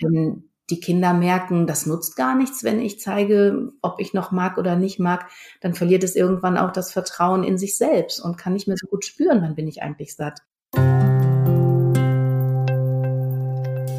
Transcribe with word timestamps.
wenn 0.00 0.50
die 0.68 0.80
Kinder 0.80 1.14
merken, 1.14 1.66
das 1.66 1.86
nutzt 1.86 2.16
gar 2.16 2.34
nichts, 2.34 2.64
wenn 2.64 2.80
ich 2.80 2.98
zeige, 2.98 3.72
ob 3.82 4.00
ich 4.00 4.14
noch 4.14 4.32
mag 4.32 4.58
oder 4.58 4.76
nicht 4.76 4.98
mag, 4.98 5.28
dann 5.60 5.74
verliert 5.74 6.02
es 6.02 6.16
irgendwann 6.16 6.58
auch 6.58 6.72
das 6.72 6.92
Vertrauen 6.92 7.44
in 7.44 7.56
sich 7.56 7.76
selbst 7.76 8.20
und 8.20 8.36
kann 8.36 8.52
nicht 8.52 8.66
mehr 8.66 8.76
so 8.78 8.88
gut 8.88 9.04
spüren, 9.04 9.42
wann 9.42 9.54
bin 9.54 9.68
ich 9.68 9.82
eigentlich 9.82 10.16
satt. 10.16 10.40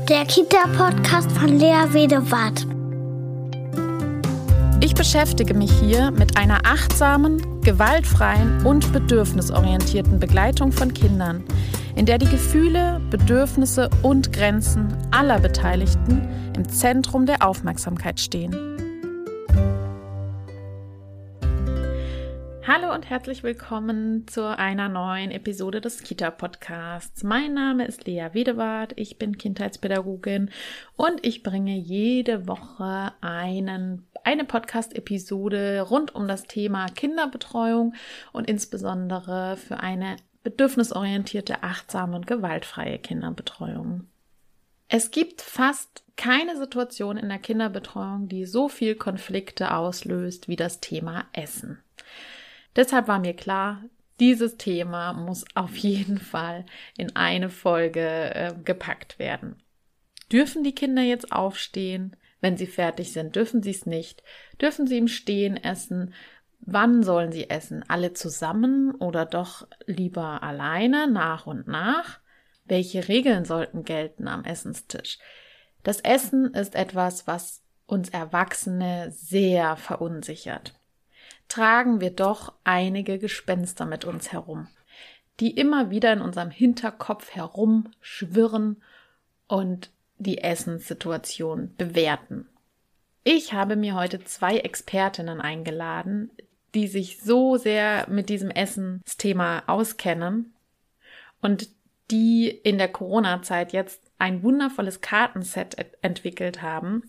Der 0.09 0.25
Kita-Podcast 0.25 1.31
von 1.31 1.59
Lea 1.59 1.93
Wedewart. 1.93 2.76
Ich 4.79 4.93
beschäftige 4.93 5.55
mich 5.55 5.71
hier 5.71 6.11
mit 6.11 6.37
einer 6.37 6.59
achtsamen, 6.63 7.61
gewaltfreien 7.61 8.63
und 8.63 8.93
bedürfnisorientierten 8.93 10.19
Begleitung 10.19 10.71
von 10.71 10.93
Kindern, 10.93 11.43
in 11.95 12.05
der 12.05 12.19
die 12.19 12.29
Gefühle, 12.29 13.01
Bedürfnisse 13.09 13.89
und 14.03 14.31
Grenzen 14.31 14.87
aller 15.09 15.39
Beteiligten 15.39 16.21
im 16.55 16.69
Zentrum 16.69 17.25
der 17.25 17.45
Aufmerksamkeit 17.45 18.19
stehen. 18.19 18.76
Hallo 22.69 22.93
und 22.93 23.09
herzlich 23.09 23.43
willkommen 23.43 24.27
zu 24.27 24.45
einer 24.45 24.89
neuen 24.89 25.31
Episode 25.31 25.79
des 25.79 26.03
Kita-Podcasts. 26.03 27.23
Mein 27.23 27.53
Name 27.53 27.87
ist 27.87 28.05
Lea 28.05 28.27
Wedewart, 28.33 28.91
ich 28.97 29.17
bin 29.17 29.37
Kindheitspädagogin 29.37 30.51
und 30.97 31.25
ich 31.25 31.43
bringe 31.43 31.77
jede 31.77 32.45
Woche 32.45 33.13
einen, 33.21 34.05
eine 34.25 34.43
Podcast-Episode 34.43 35.79
rund 35.89 36.13
um 36.13 36.27
das 36.27 36.43
Thema 36.43 36.87
Kinderbetreuung 36.87 37.93
und 38.33 38.49
insbesondere 38.49 39.55
für 39.55 39.79
eine 39.79 40.17
bedürfnisorientierte, 40.43 41.63
achtsame 41.63 42.17
und 42.17 42.27
gewaltfreie 42.27 42.99
Kinderbetreuung. 42.99 44.07
Es 44.89 45.11
gibt 45.11 45.41
fast 45.41 46.03
keine 46.17 46.57
Situation 46.57 47.15
in 47.15 47.29
der 47.29 47.39
Kinderbetreuung, 47.39 48.27
die 48.27 48.43
so 48.43 48.67
viel 48.67 48.95
Konflikte 48.95 49.73
auslöst 49.73 50.49
wie 50.49 50.57
das 50.57 50.81
Thema 50.81 51.27
Essen. 51.31 51.79
Deshalb 52.77 53.07
war 53.07 53.19
mir 53.19 53.33
klar, 53.33 53.83
dieses 54.19 54.57
Thema 54.57 55.11
muss 55.13 55.45
auf 55.55 55.75
jeden 55.77 56.19
Fall 56.19 56.65
in 56.95 57.15
eine 57.15 57.49
Folge 57.49 58.33
äh, 58.35 58.53
gepackt 58.63 59.19
werden. 59.19 59.61
Dürfen 60.31 60.63
die 60.63 60.75
Kinder 60.75 61.01
jetzt 61.01 61.31
aufstehen? 61.31 62.15
Wenn 62.39 62.55
sie 62.55 62.67
fertig 62.67 63.13
sind, 63.13 63.35
dürfen 63.35 63.63
sie 63.63 63.71
es 63.71 63.87
nicht? 63.87 64.21
Dürfen 64.61 64.85
sie 64.85 64.99
im 64.99 65.07
Stehen 65.07 65.57
essen? 65.57 66.13
Wann 66.59 67.01
sollen 67.01 67.31
sie 67.31 67.49
essen? 67.49 67.83
Alle 67.87 68.13
zusammen 68.13 68.93
oder 68.93 69.25
doch 69.25 69.67
lieber 69.87 70.43
alleine, 70.43 71.09
nach 71.09 71.47
und 71.47 71.67
nach? 71.67 72.19
Welche 72.65 73.07
Regeln 73.07 73.43
sollten 73.43 73.85
gelten 73.85 74.27
am 74.27 74.43
Essenstisch? 74.43 75.17
Das 75.81 75.99
Essen 76.01 76.53
ist 76.53 76.75
etwas, 76.75 77.25
was 77.25 77.63
uns 77.87 78.09
Erwachsene 78.09 79.09
sehr 79.11 79.77
verunsichert 79.77 80.76
tragen 81.47 82.01
wir 82.01 82.11
doch 82.11 82.53
einige 82.63 83.19
Gespenster 83.19 83.85
mit 83.85 84.05
uns 84.05 84.31
herum, 84.31 84.67
die 85.39 85.51
immer 85.51 85.89
wieder 85.89 86.13
in 86.13 86.21
unserem 86.21 86.49
Hinterkopf 86.49 87.31
herumschwirren 87.31 88.81
und 89.47 89.91
die 90.17 90.39
Essenssituation 90.39 91.75
bewerten. 91.77 92.47
Ich 93.23 93.53
habe 93.53 93.75
mir 93.75 93.95
heute 93.95 94.23
zwei 94.23 94.57
Expertinnen 94.57 95.41
eingeladen, 95.41 96.31
die 96.73 96.87
sich 96.87 97.19
so 97.19 97.57
sehr 97.57 98.07
mit 98.09 98.29
diesem 98.29 98.49
Essensthema 98.49 99.63
auskennen 99.67 100.53
und 101.41 101.69
die 102.09 102.47
in 102.49 102.77
der 102.77 102.87
Corona-Zeit 102.87 103.73
jetzt 103.73 104.01
ein 104.17 104.43
wundervolles 104.43 105.01
Kartenset 105.01 105.75
entwickelt 106.01 106.61
haben 106.61 107.03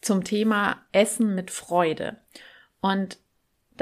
zum 0.00 0.24
Thema 0.24 0.80
Essen 0.92 1.34
mit 1.34 1.50
Freude. 1.50 2.16
Und 2.80 3.18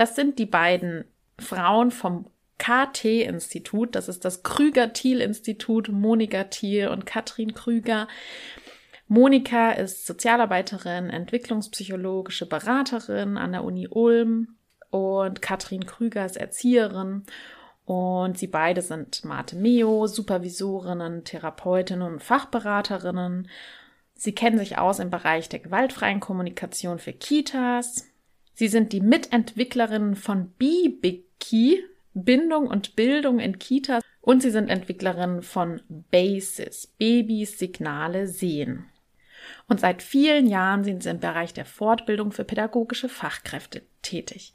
das 0.01 0.17
sind 0.17 0.39
die 0.39 0.47
beiden 0.47 1.05
Frauen 1.39 1.91
vom 1.91 2.25
KT-Institut, 2.57 3.95
das 3.95 4.09
ist 4.09 4.25
das 4.25 4.43
Krüger-Thiel-Institut, 4.43 5.91
Monika 5.91 6.45
Thiel 6.45 6.89
und 6.89 7.05
Katrin 7.05 7.53
Krüger. 7.53 8.09
Monika 9.09 9.73
ist 9.73 10.07
Sozialarbeiterin, 10.07 11.11
entwicklungspsychologische 11.11 12.47
Beraterin 12.47 13.37
an 13.37 13.53
der 13.53 13.63
Uni 13.63 13.89
Ulm 13.89 14.57
und 14.89 15.43
Katrin 15.43 15.85
Krüger 15.85 16.25
ist 16.25 16.39
Erzieherin 16.39 17.25
und 17.85 18.39
sie 18.39 18.47
beide 18.47 18.81
sind 18.81 19.23
Mate 19.27 19.57
Meo, 19.57 20.07
Supervisorinnen, 20.07 21.25
Therapeutinnen 21.25 22.11
und 22.11 22.23
Fachberaterinnen. 22.23 23.51
Sie 24.15 24.35
kennen 24.35 24.57
sich 24.57 24.79
aus 24.79 24.99
im 24.99 25.11
Bereich 25.11 25.51
der 25.51 25.59
gewaltfreien 25.59 26.21
Kommunikation 26.21 26.99
für 26.99 27.13
Kitas. 27.13 28.10
Sie 28.61 28.69
sind 28.69 28.93
die 28.93 29.01
Mitentwicklerinnen 29.01 30.17
von 30.17 30.51
BBKey, 30.59 31.83
Bindung 32.13 32.67
und 32.67 32.95
Bildung 32.95 33.39
in 33.39 33.59
Kitas, 33.59 34.03
und 34.21 34.43
sie 34.43 34.51
sind 34.51 34.69
Entwicklerinnen 34.69 35.41
von 35.41 35.81
BASIS, 36.11 36.93
Babys 36.99 37.59
Signale 37.59 38.27
sehen. 38.27 38.85
Und 39.67 39.81
seit 39.81 40.03
vielen 40.03 40.47
Jahren 40.47 40.85
sind 40.85 41.03
sie 41.03 41.09
im 41.09 41.21
Bereich 41.21 41.55
der 41.55 41.65
Fortbildung 41.65 42.33
für 42.33 42.45
pädagogische 42.45 43.09
Fachkräfte 43.09 43.81
tätig. 44.03 44.53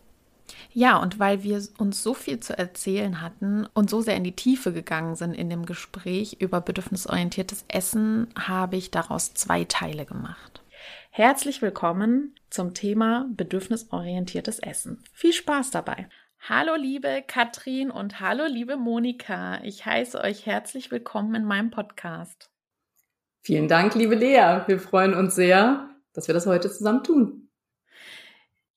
Ja, 0.71 0.97
und 0.97 1.17
weil 1.17 1.41
wir 1.41 1.59
uns 1.79 2.03
so 2.03 2.13
viel 2.13 2.39
zu 2.39 2.55
erzählen 2.55 3.21
hatten 3.21 3.67
und 3.73 3.89
so 3.89 4.01
sehr 4.01 4.17
in 4.17 4.23
die 4.23 4.35
Tiefe 4.35 4.71
gegangen 4.71 5.15
sind 5.15 5.33
in 5.33 5.49
dem 5.49 5.65
Gespräch 5.65 6.37
über 6.39 6.61
bedürfnisorientiertes 6.61 7.65
Essen, 7.69 8.27
habe 8.37 8.75
ich 8.75 8.91
daraus 8.91 9.33
zwei 9.33 9.63
Teile 9.63 10.05
gemacht. 10.05 10.61
Herzlich 11.09 11.61
willkommen 11.61 12.35
zum 12.49 12.73
Thema 12.73 13.27
bedürfnisorientiertes 13.29 14.59
Essen. 14.59 15.03
Viel 15.13 15.33
Spaß 15.33 15.71
dabei. 15.71 16.09
Hallo 16.47 16.75
liebe 16.75 17.23
Katrin 17.25 17.89
und 17.89 18.19
hallo 18.19 18.45
liebe 18.45 18.77
Monika. 18.77 19.63
Ich 19.63 19.85
heiße 19.85 20.19
euch 20.21 20.45
herzlich 20.45 20.91
willkommen 20.91 21.33
in 21.35 21.45
meinem 21.45 21.71
Podcast. 21.71 22.51
Vielen 23.41 23.67
Dank, 23.67 23.95
liebe 23.95 24.15
Lea. 24.15 24.61
Wir 24.67 24.79
freuen 24.79 25.13
uns 25.13 25.35
sehr, 25.35 25.89
dass 26.13 26.27
wir 26.27 26.33
das 26.33 26.45
heute 26.45 26.71
zusammen 26.71 27.03
tun. 27.03 27.49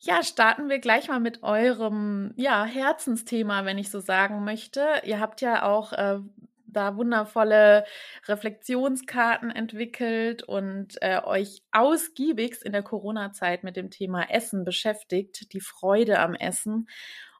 Ja, 0.00 0.22
starten 0.22 0.68
wir 0.68 0.78
gleich 0.78 1.08
mal 1.08 1.20
mit 1.20 1.42
eurem 1.42 2.32
ja, 2.36 2.64
Herzensthema, 2.64 3.64
wenn 3.64 3.78
ich 3.78 3.90
so 3.90 3.98
sagen 3.98 4.44
möchte. 4.44 4.86
Ihr 5.04 5.20
habt 5.20 5.40
ja 5.40 5.64
auch 5.64 5.92
äh, 5.92 6.20
da 6.68 6.96
wundervolle 6.96 7.84
Reflexionskarten 8.26 9.50
entwickelt 9.50 10.42
und 10.42 10.96
äh, 11.00 11.20
euch 11.24 11.62
ausgiebigst 11.72 12.62
in 12.62 12.72
der 12.72 12.82
Corona-Zeit 12.82 13.64
mit 13.64 13.76
dem 13.76 13.90
Thema 13.90 14.30
Essen 14.30 14.64
beschäftigt, 14.64 15.52
die 15.52 15.60
Freude 15.60 16.18
am 16.18 16.34
Essen. 16.34 16.88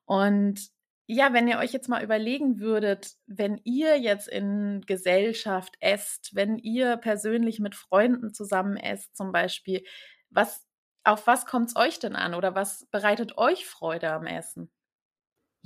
Und 0.04 0.70
ja, 1.06 1.32
wenn 1.32 1.48
ihr 1.48 1.58
euch 1.58 1.72
jetzt 1.72 1.88
mal 1.88 2.04
überlegen 2.04 2.60
würdet, 2.60 3.14
wenn 3.26 3.60
ihr 3.64 3.98
jetzt 3.98 4.28
in 4.28 4.82
Gesellschaft 4.86 5.76
esst, 5.80 6.34
wenn 6.34 6.58
ihr 6.58 6.98
persönlich 6.98 7.60
mit 7.60 7.74
Freunden 7.74 8.34
zusammen 8.34 8.76
esst 8.76 9.16
zum 9.16 9.32
Beispiel, 9.32 9.84
was, 10.30 10.66
auf 11.04 11.26
was 11.26 11.46
kommt 11.46 11.68
es 11.68 11.76
euch 11.76 11.98
denn 11.98 12.14
an 12.14 12.34
oder 12.34 12.54
was 12.54 12.86
bereitet 12.90 13.38
euch 13.38 13.66
Freude 13.66 14.12
am 14.12 14.26
Essen? 14.26 14.70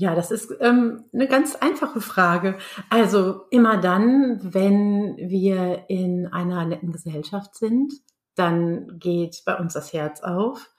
Ja, 0.03 0.17
das 0.17 0.33
ist 0.33 0.53
ähm, 0.59 1.05
eine 1.13 1.29
ganz 1.29 1.55
einfache 1.55 2.01
Frage. 2.01 2.59
Also 2.91 3.43
immer 3.51 3.77
dann, 3.81 4.41
wenn 4.43 5.17
wir 5.17 5.85
in 5.89 6.27
einer 6.27 6.65
netten 6.65 6.91
Gesellschaft 6.91 7.55
sind, 7.55 7.93
dann 8.35 8.99
geht 8.99 9.45
bei 9.47 9.57
uns 9.57 9.75
das 9.75 9.93
Herz 9.93 10.21
auf. 10.21 10.73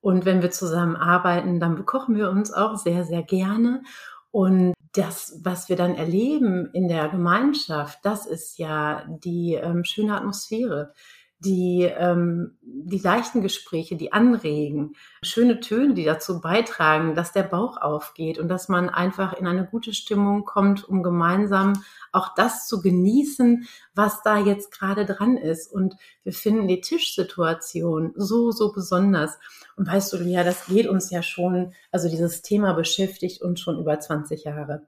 Und 0.00 0.26
wenn 0.26 0.42
wir 0.42 0.52
zusammen 0.52 0.94
arbeiten, 0.94 1.58
dann 1.58 1.74
bekochen 1.74 2.14
wir 2.14 2.30
uns 2.30 2.52
auch 2.52 2.76
sehr, 2.76 3.02
sehr 3.02 3.24
gerne. 3.24 3.82
Und 4.30 4.74
das, 4.92 5.40
was 5.42 5.68
wir 5.68 5.74
dann 5.74 5.96
erleben 5.96 6.70
in 6.72 6.86
der 6.86 7.08
Gemeinschaft, 7.08 7.98
das 8.04 8.26
ist 8.26 8.58
ja 8.60 9.04
die 9.08 9.54
ähm, 9.54 9.82
schöne 9.82 10.14
Atmosphäre 10.16 10.94
die, 11.40 11.82
ähm, 11.82 12.58
die 12.62 12.98
leichten 12.98 13.42
Gespräche, 13.42 13.96
die 13.96 14.12
anregen, 14.12 14.94
schöne 15.22 15.60
Töne, 15.60 15.94
die 15.94 16.04
dazu 16.04 16.40
beitragen, 16.40 17.14
dass 17.14 17.32
der 17.32 17.44
Bauch 17.44 17.76
aufgeht 17.76 18.38
und 18.38 18.48
dass 18.48 18.68
man 18.68 18.88
einfach 18.88 19.34
in 19.34 19.46
eine 19.46 19.64
gute 19.64 19.94
Stimmung 19.94 20.44
kommt, 20.44 20.88
um 20.88 21.02
gemeinsam 21.02 21.84
auch 22.10 22.34
das 22.34 22.66
zu 22.66 22.80
genießen, 22.80 23.68
was 23.94 24.22
da 24.22 24.38
jetzt 24.38 24.72
gerade 24.72 25.06
dran 25.06 25.36
ist. 25.36 25.72
Und 25.72 25.94
wir 26.24 26.32
finden 26.32 26.66
die 26.66 26.80
Tischsituation 26.80 28.12
so, 28.16 28.50
so 28.50 28.72
besonders. 28.72 29.38
Und 29.76 29.86
weißt 29.86 30.12
du, 30.12 30.16
Lia, 30.16 30.42
das 30.42 30.66
geht 30.66 30.88
uns 30.88 31.10
ja 31.10 31.22
schon, 31.22 31.72
also 31.92 32.08
dieses 32.08 32.42
Thema 32.42 32.72
beschäftigt 32.72 33.42
uns 33.42 33.60
schon 33.60 33.78
über 33.78 34.00
20 34.00 34.44
Jahre 34.44 34.86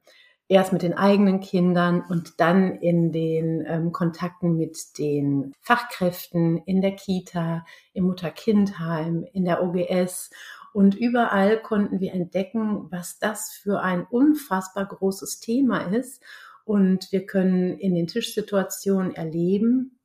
erst 0.51 0.73
mit 0.73 0.83
den 0.83 0.95
eigenen 0.95 1.39
Kindern 1.41 2.03
und 2.09 2.41
dann 2.41 2.75
in 2.75 3.13
den 3.13 3.65
ähm, 3.67 3.93
Kontakten 3.93 4.57
mit 4.57 4.99
den 4.99 5.55
Fachkräften 5.61 6.59
in 6.67 6.81
der 6.81 6.97
Kita, 6.97 7.65
im 7.93 8.05
Mutter-Kind-Heim, 8.05 9.25
in 9.33 9.45
der 9.45 9.63
OGS. 9.63 10.31
Und 10.73 10.97
überall 10.97 11.63
konnten 11.63 12.01
wir 12.01 12.13
entdecken, 12.13 12.91
was 12.91 13.21
das 13.21 13.53
für 13.53 13.81
ein 13.81 14.05
unfassbar 14.11 14.87
großes 14.87 15.39
Thema 15.39 15.83
ist. 15.95 16.21
Und 16.65 17.13
wir 17.13 17.27
können 17.27 17.79
in 17.79 17.95
den 17.95 18.09
Tischsituationen 18.09 19.15
erleben, 19.15 20.01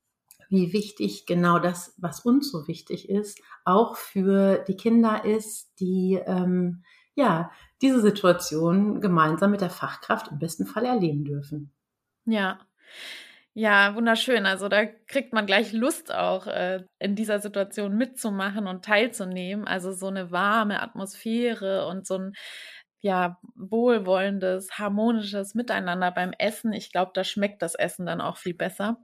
wie 0.48 0.72
wichtig 0.72 1.26
genau 1.26 1.58
das, 1.58 1.92
was 1.96 2.20
uns 2.20 2.52
so 2.52 2.68
wichtig 2.68 3.08
ist, 3.08 3.40
auch 3.64 3.96
für 3.96 4.64
die 4.68 4.76
Kinder 4.76 5.24
ist, 5.24 5.72
die 5.80 6.20
ähm, 6.24 6.84
ja 7.16 7.50
diese 7.82 8.00
Situation 8.00 9.00
gemeinsam 9.00 9.50
mit 9.50 9.60
der 9.60 9.70
Fachkraft 9.70 10.28
im 10.28 10.38
besten 10.38 10.66
Fall 10.66 10.84
erleben 10.84 11.24
dürfen. 11.24 11.72
Ja. 12.24 12.60
Ja, 13.58 13.94
wunderschön. 13.94 14.44
Also 14.44 14.68
da 14.68 14.84
kriegt 14.84 15.32
man 15.32 15.46
gleich 15.46 15.72
Lust 15.72 16.14
auch 16.14 16.46
äh, 16.46 16.84
in 16.98 17.16
dieser 17.16 17.40
Situation 17.40 17.96
mitzumachen 17.96 18.66
und 18.66 18.84
teilzunehmen. 18.84 19.66
Also 19.66 19.92
so 19.92 20.08
eine 20.08 20.30
warme 20.30 20.82
Atmosphäre 20.82 21.86
und 21.86 22.06
so 22.06 22.18
ein 22.18 22.32
ja 23.00 23.38
wohlwollendes, 23.54 24.78
harmonisches 24.78 25.54
Miteinander 25.54 26.10
beim 26.10 26.32
Essen. 26.38 26.74
Ich 26.74 26.92
glaube, 26.92 27.12
da 27.14 27.24
schmeckt 27.24 27.62
das 27.62 27.74
Essen 27.74 28.04
dann 28.04 28.20
auch 28.20 28.36
viel 28.36 28.54
besser. 28.54 28.98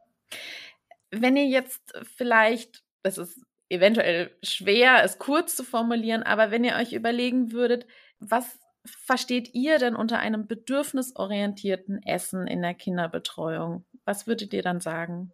Wenn 1.10 1.36
ihr 1.36 1.46
jetzt 1.46 1.92
vielleicht, 2.16 2.82
das 3.02 3.16
ist 3.16 3.42
eventuell 3.72 4.30
schwer, 4.42 5.02
es 5.02 5.18
kurz 5.18 5.56
zu 5.56 5.64
formulieren, 5.64 6.22
aber 6.22 6.50
wenn 6.50 6.64
ihr 6.64 6.76
euch 6.76 6.92
überlegen 6.92 7.52
würdet, 7.52 7.86
was 8.20 8.44
versteht 8.84 9.54
ihr 9.54 9.78
denn 9.78 9.96
unter 9.96 10.18
einem 10.18 10.46
bedürfnisorientierten 10.46 12.02
Essen 12.02 12.46
in 12.46 12.62
der 12.62 12.74
Kinderbetreuung? 12.74 13.84
Was 14.04 14.26
würdet 14.26 14.52
ihr 14.52 14.62
dann 14.62 14.80
sagen? 14.80 15.32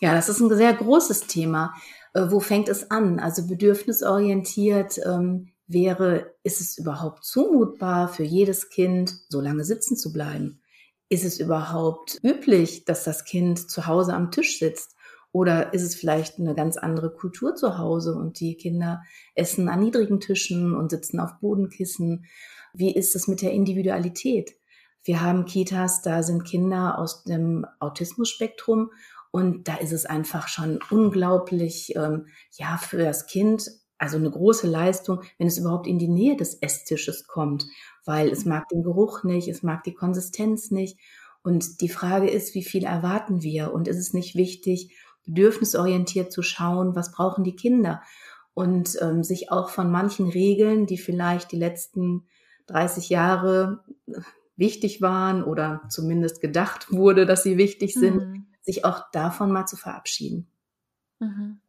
Ja, 0.00 0.14
das 0.14 0.28
ist 0.28 0.40
ein 0.40 0.54
sehr 0.54 0.74
großes 0.74 1.26
Thema. 1.26 1.74
Äh, 2.12 2.26
wo 2.28 2.40
fängt 2.40 2.68
es 2.68 2.90
an? 2.90 3.18
Also 3.18 3.46
bedürfnisorientiert 3.46 4.98
ähm, 5.04 5.52
wäre, 5.66 6.34
ist 6.42 6.60
es 6.60 6.78
überhaupt 6.78 7.24
zumutbar 7.24 8.08
für 8.08 8.24
jedes 8.24 8.68
Kind, 8.68 9.14
so 9.28 9.40
lange 9.40 9.64
sitzen 9.64 9.96
zu 9.96 10.12
bleiben? 10.12 10.60
Ist 11.08 11.24
es 11.24 11.38
überhaupt 11.40 12.18
üblich, 12.22 12.84
dass 12.84 13.04
das 13.04 13.24
Kind 13.24 13.70
zu 13.70 13.86
Hause 13.86 14.14
am 14.14 14.30
Tisch 14.30 14.58
sitzt? 14.58 14.93
Oder 15.34 15.74
ist 15.74 15.82
es 15.82 15.96
vielleicht 15.96 16.38
eine 16.38 16.54
ganz 16.54 16.76
andere 16.76 17.12
Kultur 17.12 17.56
zu 17.56 17.76
Hause 17.76 18.14
und 18.14 18.38
die 18.38 18.56
Kinder 18.56 19.02
essen 19.34 19.68
an 19.68 19.80
niedrigen 19.80 20.20
Tischen 20.20 20.76
und 20.76 20.92
sitzen 20.92 21.18
auf 21.18 21.40
Bodenkissen? 21.40 22.26
Wie 22.72 22.94
ist 22.94 23.16
es 23.16 23.26
mit 23.26 23.42
der 23.42 23.50
Individualität? 23.50 24.54
Wir 25.02 25.22
haben 25.22 25.44
Kitas, 25.44 26.02
da 26.02 26.22
sind 26.22 26.44
Kinder 26.44 27.00
aus 27.00 27.24
dem 27.24 27.66
Autismus-Spektrum 27.80 28.92
und 29.32 29.66
da 29.66 29.74
ist 29.74 29.92
es 29.92 30.06
einfach 30.06 30.46
schon 30.46 30.78
unglaublich, 30.88 31.96
ähm, 31.96 32.28
ja, 32.52 32.76
für 32.76 32.98
das 32.98 33.26
Kind, 33.26 33.68
also 33.98 34.18
eine 34.18 34.30
große 34.30 34.68
Leistung, 34.68 35.22
wenn 35.38 35.48
es 35.48 35.58
überhaupt 35.58 35.88
in 35.88 35.98
die 35.98 36.06
Nähe 36.06 36.36
des 36.36 36.54
Esstisches 36.54 37.26
kommt, 37.26 37.66
weil 38.04 38.28
es 38.28 38.44
mag 38.44 38.68
den 38.68 38.84
Geruch 38.84 39.24
nicht, 39.24 39.48
es 39.48 39.64
mag 39.64 39.82
die 39.82 39.94
Konsistenz 39.94 40.70
nicht. 40.70 40.96
Und 41.42 41.80
die 41.80 41.88
Frage 41.88 42.30
ist, 42.30 42.54
wie 42.54 42.62
viel 42.62 42.84
erwarten 42.84 43.42
wir? 43.42 43.72
Und 43.72 43.88
ist 43.88 43.98
es 43.98 44.14
nicht 44.14 44.36
wichtig, 44.36 44.96
bedürfnisorientiert 45.26 46.32
zu 46.32 46.42
schauen, 46.42 46.94
was 46.94 47.12
brauchen 47.12 47.44
die 47.44 47.56
Kinder 47.56 48.02
und 48.54 48.96
ähm, 49.00 49.24
sich 49.24 49.50
auch 49.50 49.68
von 49.68 49.90
manchen 49.90 50.28
Regeln, 50.28 50.86
die 50.86 50.98
vielleicht 50.98 51.52
die 51.52 51.58
letzten 51.58 52.26
30 52.66 53.08
Jahre 53.08 53.84
wichtig 54.56 55.02
waren 55.02 55.42
oder 55.42 55.82
zumindest 55.88 56.40
gedacht 56.40 56.92
wurde, 56.92 57.26
dass 57.26 57.42
sie 57.42 57.58
wichtig 57.58 57.94
sind, 57.94 58.16
mhm. 58.16 58.46
sich 58.62 58.84
auch 58.84 59.10
davon 59.10 59.50
mal 59.50 59.66
zu 59.66 59.76
verabschieden. 59.76 60.46
Mhm. 61.18 61.60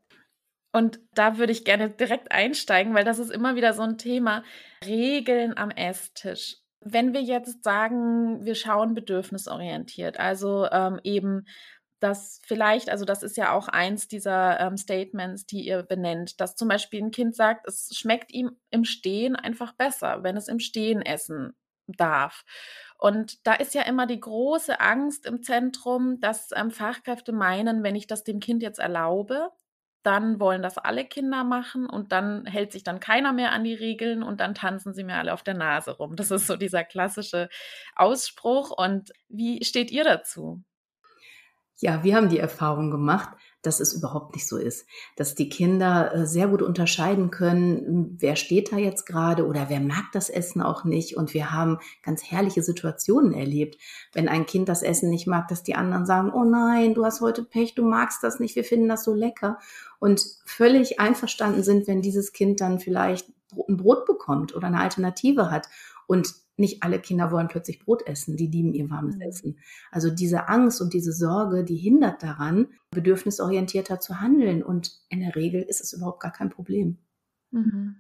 Und 0.72 1.00
da 1.14 1.38
würde 1.38 1.54
ich 1.54 1.64
gerne 1.64 1.90
direkt 1.90 2.32
einsteigen, 2.32 2.94
weil 2.94 3.06
das 3.06 3.18
ist 3.18 3.32
immer 3.32 3.56
wieder 3.56 3.74
so 3.74 3.82
ein 3.82 3.98
Thema. 3.98 4.44
Regeln 4.86 5.58
am 5.58 5.72
Esstisch. 5.72 6.58
Wenn 6.82 7.14
wir 7.14 7.22
jetzt 7.22 7.64
sagen, 7.64 8.46
wir 8.46 8.56
schauen 8.56 8.94
bedürfnisorientiert, 8.94 10.20
also 10.20 10.68
ähm, 10.70 11.00
eben 11.04 11.48
dass 12.00 12.42
vielleicht, 12.46 12.90
also 12.90 13.06
das 13.06 13.24
ist 13.24 13.38
ja 13.38 13.54
auch 13.54 13.68
eins 13.68 14.08
dieser 14.08 14.60
ähm, 14.60 14.78
Statements, 14.78 15.46
die 15.46 15.66
ihr 15.66 15.84
benennt, 15.84 16.40
dass 16.42 16.56
zum 16.56 16.68
Beispiel 16.68 17.02
ein 17.02 17.12
Kind 17.12 17.36
sagt, 17.36 17.68
es 17.68 17.90
schmeckt 17.96 18.34
ihm 18.34 18.58
im 18.70 18.84
Stehen 18.84 19.36
einfach 19.36 19.74
besser, 19.74 20.24
wenn 20.24 20.38
es 20.38 20.48
im 20.48 20.60
Stehen 20.60 21.02
essen 21.02 21.54
darf. 21.88 22.44
Und 22.98 23.46
da 23.46 23.54
ist 23.54 23.74
ja 23.74 23.84
immer 23.84 24.08
die 24.08 24.20
große 24.20 24.80
Angst 24.80 25.26
im 25.26 25.44
Zentrum, 25.44 26.20
dass 26.20 26.50
ähm, 26.56 26.72
Fachkräfte 26.72 27.32
meinen, 27.32 27.84
wenn 27.84 27.96
ich 27.96 28.08
das 28.08 28.24
dem 28.24 28.40
Kind 28.40 28.64
jetzt 28.64 28.80
erlaube, 28.80 29.52
dann 30.04 30.40
wollen 30.40 30.62
das 30.62 30.78
alle 30.78 31.04
Kinder 31.04 31.44
machen 31.44 31.90
und 31.90 32.12
dann 32.12 32.46
hält 32.46 32.72
sich 32.72 32.84
dann 32.84 33.00
keiner 33.00 33.34
mehr 33.34 33.52
an 33.52 33.64
die 33.64 33.74
Regeln 33.74 34.22
und 34.22 34.40
dann 34.40 34.54
tanzen 34.54 34.94
sie 34.94 35.04
mir 35.04 35.16
alle 35.16 35.34
auf 35.34 35.42
der 35.42 35.56
Nase 35.56 35.98
rum. 35.98 36.16
Das 36.16 36.30
ist 36.30 36.46
so 36.46 36.58
dieser 36.58 36.84
klassische 36.84 37.50
Ausspruch. 37.96 38.70
Und 38.70 39.12
wie 39.30 39.64
steht 39.66 39.90
ihr 39.92 40.04
dazu? 40.04 40.64
Ja, 41.78 42.04
wir 42.04 42.16
haben 42.16 42.30
die 42.30 42.40
Erfahrung 42.40 42.90
gemacht, 42.90 43.30
dass 43.62 43.80
es 43.80 43.94
überhaupt 43.94 44.36
nicht 44.36 44.48
so 44.48 44.58
ist. 44.58 44.86
Dass 45.18 45.36
die 45.36 45.50
Kinder 45.50 46.14
äh, 46.14 46.26
sehr 46.26 46.48
gut 46.48 46.62
unterscheiden 46.62 47.32
können, 47.32 48.16
wer 48.20 48.36
steht 48.36 48.72
da 48.72 48.78
jetzt 48.78 49.06
gerade 49.06 49.46
oder 49.46 49.70
wer 49.70 49.82
mag 49.82 50.06
das 50.14 50.30
Essen 50.30 50.62
auch 50.62 50.86
nicht. 50.86 51.18
Und 51.18 51.34
wir 51.34 51.52
haben 51.52 51.80
ganz 52.04 52.24
herrliche 52.24 52.64
Situationen 52.64 53.34
erlebt. 53.34 53.78
Wenn 54.14 54.30
ein 54.30 54.46
Kind 54.46 54.70
das 54.70 54.84
Essen 54.84 55.10
nicht 55.10 55.28
mag, 55.28 55.48
dass 55.50 55.64
die 55.64 55.76
anderen 55.76 56.06
sagen, 56.06 56.32
oh 56.34 56.46
nein, 56.46 56.94
du 56.94 57.04
hast 57.04 57.22
heute 57.22 57.44
Pech, 57.44 57.76
du 57.76 57.84
magst 57.84 58.24
das 58.24 58.40
nicht, 58.40 58.56
wir 58.56 58.64
finden 58.64 58.88
das 58.88 59.04
so 59.04 59.14
lecker. 59.14 59.60
Und 60.00 60.26
völlig 60.46 61.00
einverstanden 61.00 61.64
sind, 61.64 61.88
wenn 61.88 62.02
dieses 62.02 62.32
Kind 62.32 62.62
dann 62.62 62.80
vielleicht 62.80 63.28
ein 63.68 63.78
Brot 63.78 64.06
bekommt 64.06 64.56
oder 64.56 64.68
eine 64.68 64.80
Alternative 64.80 65.52
hat. 65.52 65.68
Und 66.08 66.45
nicht 66.58 66.84
alle 66.84 67.00
Kinder 67.00 67.32
wollen 67.32 67.48
plötzlich 67.48 67.80
Brot 67.80 68.08
essen, 68.08 68.38
die 68.38 68.48
lieben 68.48 68.74
ihr 68.74 68.90
warmes 68.90 69.16
mhm. 69.16 69.22
Essen. 69.22 69.60
Also 69.92 70.10
diese 70.10 70.48
Angst 70.48 70.82
und 70.82 70.94
diese 70.94 71.12
Sorge, 71.12 71.64
die 71.64 71.76
hindert 71.76 72.24
daran, 72.24 72.68
bedürfnisorientierter 72.92 74.00
zu 74.00 74.20
handeln. 74.22 74.64
Und 74.64 74.92
in 75.10 75.20
der 75.20 75.36
Regel 75.36 75.62
ist 75.62 75.82
es 75.82 75.94
überhaupt 75.94 76.22
gar 76.22 76.32
kein 76.32 76.50
Problem. 76.50 76.98
Mhm. 77.52 77.96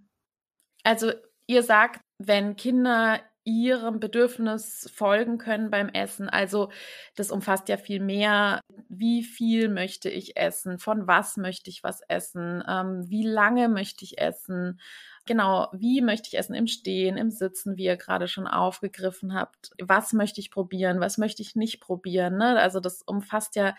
Also 0.83 1.11
ihr 1.47 1.63
sagt, 1.63 2.01
wenn 2.19 2.55
Kinder 2.55 3.19
ihrem 3.45 3.99
Bedürfnis 3.99 4.89
folgen 4.93 5.37
können 5.37 5.69
beim 5.69 5.87
Essen. 5.89 6.27
Also 6.27 6.71
das 7.15 7.29
umfasst 7.29 7.69
ja 7.69 7.77
viel 7.77 7.99
mehr. 7.99 8.59
Wie 8.89 9.23
viel 9.23 9.69
möchte 9.69 10.09
ich 10.09 10.35
essen? 10.35 10.79
Von 10.79 11.05
was 11.05 11.37
möchte 11.37 11.69
ich 11.69 11.83
was 11.83 12.01
essen? 12.07 12.63
Ähm, 12.67 13.07
wie 13.07 13.25
lange 13.25 13.69
möchte 13.69 14.03
ich 14.03 14.17
essen? 14.17 14.79
Genau, 15.25 15.69
wie 15.73 16.01
möchte 16.01 16.27
ich 16.27 16.37
essen 16.37 16.53
im 16.53 16.67
Stehen, 16.67 17.17
im 17.17 17.31
Sitzen, 17.31 17.77
wie 17.77 17.85
ihr 17.85 17.97
gerade 17.97 18.27
schon 18.27 18.47
aufgegriffen 18.47 19.33
habt. 19.33 19.71
Was 19.81 20.13
möchte 20.13 20.39
ich 20.39 20.51
probieren, 20.51 20.99
was 20.99 21.17
möchte 21.17 21.41
ich 21.41 21.55
nicht 21.55 21.79
probieren? 21.81 22.37
Ne? 22.37 22.59
Also 22.59 22.79
das 22.79 23.01
umfasst 23.01 23.55
ja 23.55 23.75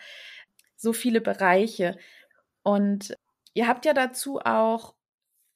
so 0.75 0.91
viele 0.91 1.21
Bereiche. 1.21 1.97
Und 2.63 3.15
ihr 3.53 3.67
habt 3.67 3.85
ja 3.85 3.93
dazu 3.93 4.39
auch 4.39 4.93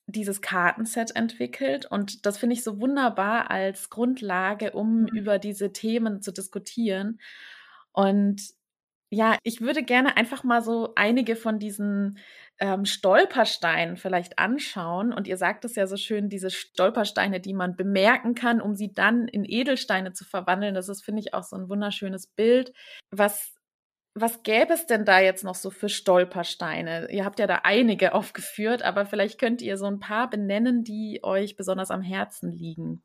dieses 0.08 0.42
Kartenset 0.42 1.16
entwickelt 1.16 1.86
und 1.86 2.26
das 2.26 2.38
finde 2.38 2.54
ich 2.56 2.64
so 2.64 2.82
wunderbar 2.82 3.52
als 3.52 3.90
Grundlage, 3.90 4.72
um 4.72 5.02
mhm. 5.02 5.08
über 5.08 5.40
diese 5.40 5.72
Themen 5.74 6.22
zu 6.22 6.32
diskutieren. 6.32 7.20
Und 7.92 8.42
ja, 9.14 9.38
ich 9.44 9.60
würde 9.60 9.84
gerne 9.84 10.16
einfach 10.16 10.46
mal 10.46 10.62
so 10.62 10.94
einige 10.96 11.36
von 11.36 11.60
diesen 11.60 12.18
ähm, 12.60 12.86
Stolpersteinen 12.86 13.98
vielleicht 13.98 14.40
anschauen. 14.40 15.12
Und 15.12 15.28
ihr 15.28 15.36
sagt 15.36 15.66
es 15.66 15.76
ja 15.76 15.86
so 15.86 15.98
schön, 15.98 16.30
diese 16.30 16.50
Stolpersteine, 16.50 17.42
die 17.42 17.54
man 17.54 17.76
bemerken 17.76 18.36
kann, 18.36 18.62
um 18.62 18.74
sie 18.74 18.94
dann 18.94 19.28
in 19.28 19.44
Edelsteine 19.44 20.14
zu 20.14 20.24
verwandeln. 20.24 20.76
Das 20.76 20.88
ist, 20.88 21.04
finde 21.04 21.20
ich, 21.20 21.34
auch 21.34 21.44
so 21.44 21.58
ein 21.58 21.68
wunderschönes 21.68 22.28
Bild. 22.28 22.72
Was, 23.12 23.54
was 24.14 24.44
gäbe 24.44 24.74
es 24.74 24.86
denn 24.86 25.04
da 25.04 25.20
jetzt 25.20 25.44
noch 25.44 25.56
so 25.56 25.72
für 25.72 25.90
Stolpersteine? 25.90 27.12
Ihr 27.12 27.26
habt 27.26 27.40
ja 27.40 27.48
da 27.48 27.62
einige 27.64 28.14
aufgeführt, 28.16 28.82
aber 28.82 29.06
vielleicht 29.06 29.42
könnt 29.42 29.62
ihr 29.62 29.76
so 29.76 29.88
ein 29.88 30.00
paar 30.00 30.30
benennen, 30.30 30.86
die 30.86 31.20
euch 31.22 31.58
besonders 31.58 31.92
am 31.92 32.02
Herzen 32.02 32.50
liegen. 32.50 33.04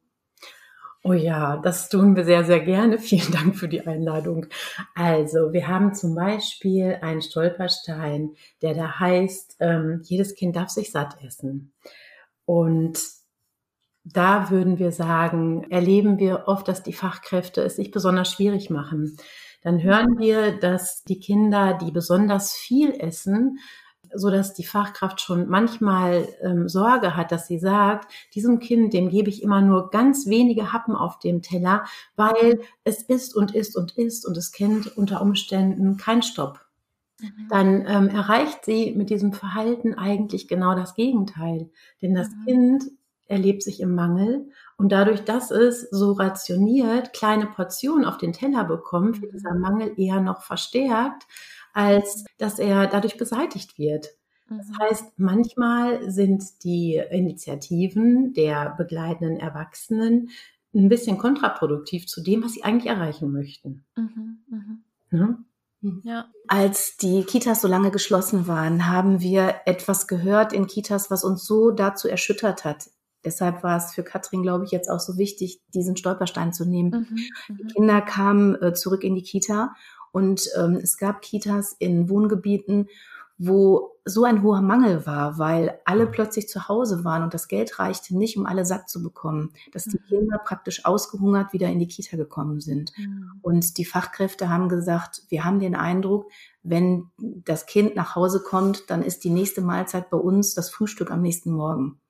Oh 1.02 1.12
ja, 1.12 1.58
das 1.58 1.88
tun 1.88 2.16
wir 2.16 2.24
sehr, 2.24 2.44
sehr 2.44 2.60
gerne. 2.60 2.98
Vielen 3.00 3.30
Dank 3.32 3.56
für 3.56 3.68
die 3.68 3.86
Einladung. 3.86 4.46
Also, 4.94 5.52
wir 5.52 5.68
haben 5.68 5.94
zum 5.94 6.14
Beispiel 6.14 6.98
einen 7.00 7.22
Stolperstein, 7.22 8.34
der 8.62 8.74
da 8.74 8.98
heißt, 8.98 9.56
ähm, 9.60 10.00
jedes 10.04 10.34
Kind 10.34 10.56
darf 10.56 10.70
sich 10.70 10.90
satt 10.90 11.22
essen. 11.22 11.72
Und 12.44 12.98
da 14.04 14.50
würden 14.50 14.78
wir 14.78 14.92
sagen, 14.92 15.64
erleben 15.70 16.18
wir 16.18 16.44
oft, 16.46 16.68
dass 16.68 16.82
die 16.82 16.92
Fachkräfte 16.92 17.62
es 17.62 17.76
sich 17.76 17.90
besonders 17.90 18.30
schwierig 18.30 18.70
machen. 18.70 19.16
Dann 19.62 19.82
hören 19.82 20.18
wir, 20.18 20.52
dass 20.52 21.02
die 21.02 21.18
Kinder, 21.18 21.74
die 21.74 21.90
besonders 21.90 22.52
viel 22.52 22.92
essen, 22.92 23.58
so 24.14 24.30
dass 24.30 24.54
die 24.54 24.64
Fachkraft 24.64 25.20
schon 25.20 25.48
manchmal 25.48 26.28
ähm, 26.42 26.68
Sorge 26.68 27.16
hat, 27.16 27.32
dass 27.32 27.46
sie 27.46 27.58
sagt, 27.58 28.12
diesem 28.34 28.58
Kind, 28.58 28.92
dem 28.92 29.08
gebe 29.08 29.28
ich 29.28 29.42
immer 29.42 29.60
nur 29.60 29.90
ganz 29.90 30.26
wenige 30.26 30.72
Happen 30.72 30.94
auf 30.94 31.18
dem 31.18 31.42
Teller, 31.42 31.84
weil 32.16 32.60
es 32.84 33.02
isst 33.02 33.34
und 33.34 33.54
isst 33.54 33.76
und 33.76 33.96
isst 33.96 34.26
und 34.26 34.36
es 34.36 34.52
kennt 34.52 34.96
unter 34.96 35.22
Umständen 35.22 35.96
keinen 35.96 36.22
Stopp. 36.22 36.60
Mhm. 37.20 37.48
Dann 37.48 37.84
ähm, 37.86 38.08
erreicht 38.08 38.64
sie 38.64 38.92
mit 38.92 39.10
diesem 39.10 39.32
Verhalten 39.32 39.94
eigentlich 39.94 40.48
genau 40.48 40.74
das 40.74 40.94
Gegenteil. 40.94 41.70
Denn 42.02 42.14
das 42.14 42.28
mhm. 42.30 42.44
Kind 42.44 42.84
erlebt 43.28 43.62
sich 43.62 43.80
im 43.80 43.94
Mangel 43.94 44.48
und 44.76 44.92
dadurch, 44.92 45.24
dass 45.24 45.50
es 45.50 45.88
so 45.90 46.12
rationiert 46.12 47.12
kleine 47.12 47.46
Portionen 47.46 48.04
auf 48.04 48.18
den 48.18 48.32
Teller 48.32 48.64
bekommt, 48.64 49.20
wird 49.20 49.32
dieser 49.32 49.54
mhm. 49.54 49.60
Mangel 49.60 49.92
eher 49.96 50.20
noch 50.20 50.42
verstärkt 50.42 51.26
als 51.76 52.24
dass 52.38 52.58
er 52.58 52.86
dadurch 52.86 53.16
beseitigt 53.18 53.78
wird. 53.78 54.08
Das 54.48 54.68
Mhm. 54.68 54.78
heißt, 54.80 55.04
manchmal 55.18 56.10
sind 56.10 56.42
die 56.64 57.02
Initiativen 57.10 58.32
der 58.32 58.74
begleitenden 58.76 59.38
Erwachsenen 59.38 60.30
ein 60.74 60.88
bisschen 60.88 61.18
kontraproduktiv 61.18 62.06
zu 62.06 62.22
dem, 62.22 62.42
was 62.44 62.52
sie 62.52 62.64
eigentlich 62.64 62.86
erreichen 62.90 63.30
möchten. 63.32 63.84
Mhm. 63.96 64.38
Mhm. 64.48 64.84
Ne? 65.10 65.38
Ja. 66.04 66.26
Als 66.48 66.96
die 66.96 67.24
Kitas 67.24 67.60
so 67.60 67.68
lange 67.68 67.90
geschlossen 67.90 68.46
waren, 68.46 68.88
haben 68.88 69.20
wir 69.20 69.56
etwas 69.66 70.06
gehört 70.08 70.52
in 70.52 70.66
Kitas, 70.66 71.10
was 71.10 71.24
uns 71.24 71.44
so 71.44 71.70
dazu 71.70 72.08
erschüttert 72.08 72.64
hat. 72.64 72.88
Deshalb 73.24 73.62
war 73.64 73.76
es 73.78 73.92
für 73.92 74.04
Katrin, 74.04 74.42
glaube 74.42 74.64
ich, 74.64 74.70
jetzt 74.70 74.88
auch 74.88 75.00
so 75.00 75.16
wichtig, 75.18 75.60
diesen 75.74 75.96
Stolperstein 75.96 76.52
zu 76.52 76.64
nehmen. 76.64 76.90
Mhm. 77.10 77.16
Die 77.56 77.64
Mhm. 77.64 77.68
Kinder 77.68 78.00
kamen 78.00 78.54
äh, 78.62 78.72
zurück 78.72 79.02
in 79.04 79.14
die 79.14 79.22
Kita 79.22 79.74
und 80.12 80.48
ähm, 80.56 80.76
es 80.82 80.96
gab 80.96 81.22
Kitas 81.22 81.74
in 81.78 82.08
Wohngebieten, 82.08 82.88
wo 83.38 83.92
so 84.06 84.24
ein 84.24 84.42
hoher 84.42 84.62
Mangel 84.62 85.04
war, 85.04 85.38
weil 85.38 85.78
alle 85.84 86.06
plötzlich 86.06 86.48
zu 86.48 86.68
Hause 86.68 87.04
waren 87.04 87.22
und 87.22 87.34
das 87.34 87.48
Geld 87.48 87.78
reichte 87.78 88.16
nicht, 88.16 88.38
um 88.38 88.46
alle 88.46 88.64
satt 88.64 88.88
zu 88.88 89.02
bekommen, 89.02 89.52
dass 89.72 89.84
die 89.84 89.98
Mhm. 89.98 90.08
Kinder 90.08 90.38
praktisch 90.38 90.84
ausgehungert 90.86 91.52
wieder 91.52 91.68
in 91.68 91.78
die 91.78 91.88
Kita 91.88 92.16
gekommen 92.16 92.60
sind. 92.60 92.92
Und 93.42 93.76
die 93.78 93.84
Fachkräfte 93.84 94.48
haben 94.48 94.68
gesagt, 94.68 95.24
wir 95.28 95.44
haben 95.44 95.60
den 95.60 95.74
Eindruck, 95.74 96.30
wenn 96.62 97.10
das 97.18 97.66
Kind 97.66 97.94
nach 97.94 98.14
Hause 98.16 98.42
kommt, 98.42 98.88
dann 98.90 99.02
ist 99.02 99.24
die 99.24 99.30
nächste 99.30 99.60
Mahlzeit 99.60 100.08
bei 100.08 100.16
uns 100.16 100.54
das 100.54 100.70
Frühstück 100.70 101.10
am 101.10 101.20
nächsten 101.20 101.52
Morgen. 101.52 102.00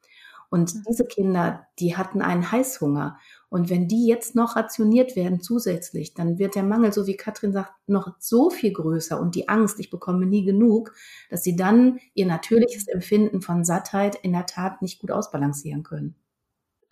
Und 0.51 0.75
Mhm. 0.75 0.83
diese 0.89 1.05
Kinder, 1.07 1.67
die 1.79 1.97
hatten 1.97 2.23
einen 2.23 2.51
Heißhunger. 2.53 3.19
Und 3.49 3.71
wenn 3.71 3.89
die 3.89 4.07
jetzt 4.07 4.35
noch 4.35 4.57
rationiert 4.57 5.17
werden 5.17 5.41
zusätzlich, 5.41 6.15
dann 6.15 6.39
wird 6.39 6.55
der 6.55 6.63
Mangel, 6.63 6.93
so 6.93 7.07
wie 7.07 7.17
Katrin 7.17 7.53
sagt, 7.53 7.73
noch 7.87 8.15
so 8.19 8.51
viel 8.51 8.73
größer 8.73 9.21
und 9.21 9.35
die 9.35 9.49
Angst, 9.49 9.79
ich 9.81 9.91
bekomme 9.91 10.27
nie 10.27 10.45
genug, 10.45 10.95
dass 11.31 11.43
sie 11.43 11.57
dann 11.57 11.99
ihr 12.15 12.27
natürliches 12.27 12.89
Empfinden 12.89 13.41
von 13.43 13.65
Sattheit 13.65 14.17
in 14.17 14.33
der 14.33 14.47
Tat 14.47 14.83
nicht 14.83 15.01
gut 15.01 15.11
ausbalancieren 15.11 15.83
können. 15.83 16.17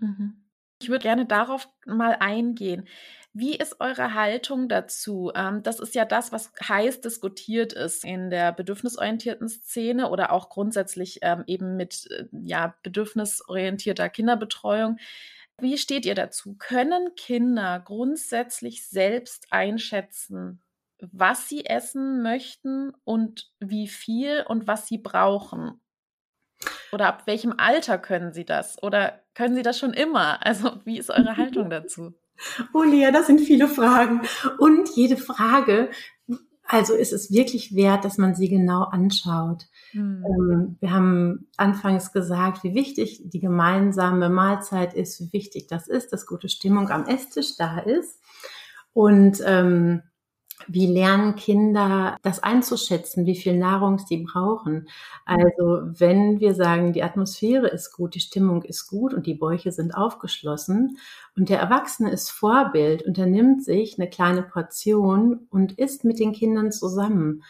Mhm. 0.00 0.43
Ich 0.84 0.90
würde 0.90 1.02
gerne 1.02 1.24
darauf 1.24 1.66
mal 1.86 2.16
eingehen. 2.20 2.86
Wie 3.32 3.56
ist 3.56 3.80
eure 3.80 4.12
Haltung 4.12 4.68
dazu? 4.68 5.32
Ähm, 5.34 5.62
das 5.62 5.80
ist 5.80 5.94
ja 5.94 6.04
das, 6.04 6.30
was 6.30 6.52
heiß 6.62 7.00
diskutiert 7.00 7.72
ist 7.72 8.04
in 8.04 8.28
der 8.28 8.52
bedürfnisorientierten 8.52 9.48
Szene 9.48 10.10
oder 10.10 10.30
auch 10.30 10.50
grundsätzlich 10.50 11.20
ähm, 11.22 11.42
eben 11.46 11.76
mit 11.76 12.06
äh, 12.10 12.26
ja, 12.32 12.74
bedürfnisorientierter 12.82 14.10
Kinderbetreuung. 14.10 14.98
Wie 15.58 15.78
steht 15.78 16.04
ihr 16.04 16.14
dazu? 16.14 16.54
Können 16.58 17.14
Kinder 17.16 17.80
grundsätzlich 17.80 18.86
selbst 18.86 19.46
einschätzen, 19.50 20.60
was 21.00 21.48
sie 21.48 21.64
essen 21.64 22.22
möchten 22.22 22.92
und 23.04 23.50
wie 23.58 23.88
viel 23.88 24.44
und 24.46 24.66
was 24.66 24.86
sie 24.86 24.98
brauchen? 24.98 25.80
Oder 26.92 27.08
ab 27.08 27.22
welchem 27.26 27.54
Alter 27.56 27.98
können 27.98 28.32
sie 28.32 28.44
das? 28.44 28.82
Oder 28.82 29.20
können 29.34 29.54
sie 29.54 29.62
das 29.62 29.78
schon 29.78 29.92
immer? 29.92 30.44
Also, 30.44 30.72
wie 30.84 30.98
ist 30.98 31.10
eure 31.10 31.36
Haltung 31.36 31.70
dazu? 31.70 32.14
Oh 32.72 32.82
Lea, 32.82 33.10
das 33.12 33.26
sind 33.26 33.40
viele 33.40 33.68
Fragen. 33.68 34.22
Und 34.58 34.88
jede 34.96 35.16
Frage, 35.16 35.90
also 36.66 36.94
ist 36.94 37.12
es 37.12 37.30
wirklich 37.30 37.74
wert, 37.74 38.04
dass 38.04 38.18
man 38.18 38.34
sie 38.34 38.48
genau 38.48 38.84
anschaut. 38.84 39.66
Hm. 39.90 40.24
Ähm, 40.26 40.76
wir 40.80 40.90
haben 40.92 41.48
anfangs 41.56 42.12
gesagt, 42.12 42.64
wie 42.64 42.74
wichtig 42.74 43.22
die 43.24 43.40
gemeinsame 43.40 44.30
Mahlzeit 44.30 44.94
ist, 44.94 45.20
wie 45.20 45.32
wichtig 45.32 45.66
das 45.68 45.88
ist, 45.88 46.12
dass 46.12 46.26
gute 46.26 46.48
Stimmung 46.48 46.88
am 46.90 47.06
Esstisch 47.06 47.56
da 47.56 47.78
ist. 47.78 48.20
Und 48.92 49.42
ähm, 49.44 50.02
wie 50.68 50.86
lernen 50.86 51.34
Kinder 51.36 52.16
das 52.22 52.42
einzuschätzen, 52.42 53.26
wie 53.26 53.34
viel 53.36 53.56
Nahrung 53.58 53.98
sie 53.98 54.18
brauchen? 54.18 54.88
Also 55.26 55.80
wenn 55.98 56.40
wir 56.40 56.54
sagen, 56.54 56.92
die 56.92 57.02
Atmosphäre 57.02 57.68
ist 57.68 57.92
gut, 57.92 58.14
die 58.14 58.20
Stimmung 58.20 58.62
ist 58.62 58.86
gut 58.86 59.12
und 59.14 59.26
die 59.26 59.34
Bäuche 59.34 59.72
sind 59.72 59.94
aufgeschlossen 59.96 60.98
und 61.36 61.48
der 61.48 61.58
Erwachsene 61.60 62.10
ist 62.10 62.30
Vorbild 62.30 63.02
und 63.02 63.18
er 63.18 63.26
nimmt 63.26 63.64
sich 63.64 63.98
eine 63.98 64.08
kleine 64.08 64.42
Portion 64.42 65.46
und 65.50 65.72
isst 65.78 66.04
mit 66.04 66.18
den 66.18 66.32
Kindern 66.32 66.72
zusammen. 66.72 67.42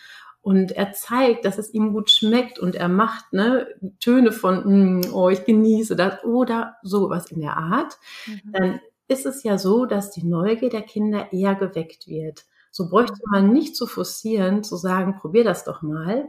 Und 0.43 0.73
er 0.73 0.93
zeigt, 0.93 1.45
dass 1.47 1.57
es 1.59 1.73
ihm 1.73 1.93
gut 1.95 2.11
schmeckt 2.11 2.59
und 2.59 2.75
er 2.75 2.89
macht 2.89 3.33
ne, 3.33 3.67
Töne 4.01 4.31
von, 4.33 4.99
mm, 5.01 5.13
oh, 5.15 5.31
ich 5.31 5.45
genieße 5.45 5.97
das 5.97 6.23
oder 6.25 6.77
sowas 6.83 7.31
in 7.31 7.41
der 7.41 7.57
Art, 7.57 7.99
Mhm. 8.27 8.41
dann 8.53 8.81
ist 9.09 9.27
es 9.27 9.43
ja 9.43 9.59
so, 9.59 9.87
dass 9.87 10.11
die 10.11 10.25
Neugier 10.25 10.71
der 10.71 10.83
Kinder 10.83 11.33
eher 11.33 11.55
geweckt 11.55 12.09
wird. 12.09 12.45
So 12.75 12.89
bräuchte 12.89 13.21
man 13.31 13.53
nicht 13.53 13.77
zu 13.77 13.87
forcieren, 13.87 14.65
zu 14.65 14.75
sagen, 14.77 15.17
probier 15.21 15.45
das 15.45 15.63
doch 15.65 15.81
mal. 15.83 16.29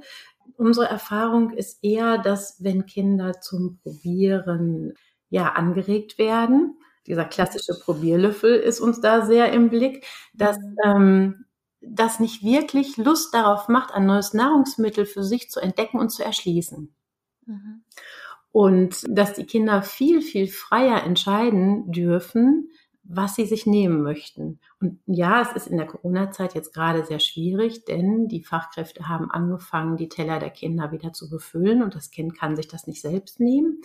Unsere 0.58 0.88
Erfahrung 0.88 1.50
ist 1.52 1.84
eher, 1.84 2.20
dass 2.20 2.64
wenn 2.64 2.86
Kinder 2.86 3.42
zum 3.42 3.80
Probieren 3.82 4.94
ja 5.30 5.54
angeregt 5.54 6.20
werden, 6.20 6.78
dieser 7.08 7.26
klassische 7.26 7.74
Probierlöffel 7.80 8.54
ist 8.56 8.80
uns 8.80 9.02
da 9.02 9.26
sehr 9.26 9.52
im 9.54 9.70
Blick, 9.72 10.06
dass 10.36 10.58
Mhm. 10.60 10.76
ähm, 10.86 11.46
das 11.82 12.20
nicht 12.20 12.44
wirklich 12.44 12.98
Lust 12.98 13.34
darauf 13.34 13.68
macht, 13.70 13.92
ein 13.92 14.06
neues 14.06 14.34
Nahrungsmittel 14.36 15.06
für 15.08 15.24
sich 15.24 15.50
zu 15.50 15.60
entdecken 15.60 16.00
und 16.00 16.10
zu 16.10 16.24
erschließen. 16.24 16.96
Mhm. 17.48 17.84
Und 18.52 19.04
dass 19.10 19.34
die 19.34 19.46
Kinder 19.46 19.82
viel, 19.84 20.22
viel 20.22 20.48
freier 20.48 21.04
entscheiden 21.04 21.92
dürfen, 21.92 22.70
was 23.08 23.36
sie 23.36 23.46
sich 23.46 23.66
nehmen 23.66 24.02
möchten. 24.02 24.60
Und 24.82 25.00
ja, 25.06 25.42
es 25.42 25.54
ist 25.56 25.68
in 25.68 25.78
der 25.78 25.86
Corona-Zeit 25.86 26.56
jetzt 26.56 26.74
gerade 26.74 27.06
sehr 27.06 27.20
schwierig, 27.20 27.86
denn 27.86 28.28
die 28.28 28.44
Fachkräfte 28.44 29.08
haben 29.08 29.30
angefangen, 29.30 29.98
die 29.98 30.10
Teller 30.10 30.40
der 30.40 30.50
Kinder 30.50 30.92
wieder 30.92 31.14
zu 31.14 31.30
befüllen 31.30 31.84
und 31.84 31.96
das 31.96 32.10
Kind 32.10 32.38
kann 32.38 32.56
sich 32.56 32.68
das 32.68 32.88
nicht 32.88 33.02
selbst 33.02 33.40
nehmen. 33.40 33.82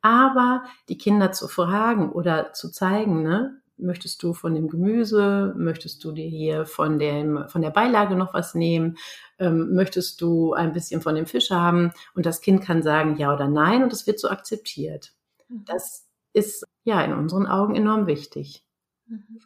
Aber 0.00 0.64
die 0.88 0.98
Kinder 0.98 1.32
zu 1.32 1.48
fragen 1.48 2.10
oder 2.10 2.52
zu 2.52 2.70
zeigen, 2.70 3.22
ne, 3.22 3.60
möchtest 3.76 4.22
du 4.22 4.34
von 4.34 4.54
dem 4.54 4.68
Gemüse, 4.68 5.54
möchtest 5.56 6.02
du 6.04 6.12
dir 6.12 6.26
hier 6.26 6.64
von 6.64 6.98
dem, 6.98 7.48
von 7.48 7.62
der 7.62 7.70
Beilage 7.70 8.14
noch 8.14 8.34
was 8.34 8.54
nehmen, 8.54 8.96
ähm, 9.38 9.74
möchtest 9.74 10.20
du 10.20 10.54
ein 10.54 10.72
bisschen 10.72 11.00
von 11.02 11.14
dem 11.14 11.26
Fisch 11.26 11.50
haben 11.50 11.92
und 12.14 12.24
das 12.24 12.40
Kind 12.40 12.62
kann 12.62 12.82
sagen 12.82 13.16
ja 13.16 13.34
oder 13.34 13.48
nein 13.48 13.82
und 13.82 13.92
es 13.92 14.06
wird 14.06 14.20
so 14.20 14.28
akzeptiert. 14.28 15.12
Mhm. 15.48 15.64
Das 15.66 16.06
ist 16.32 16.64
ja 16.84 17.02
in 17.02 17.12
unseren 17.12 17.46
Augen 17.46 17.74
enorm 17.74 18.06
wichtig. 18.06 18.64
Mhm. 19.06 19.40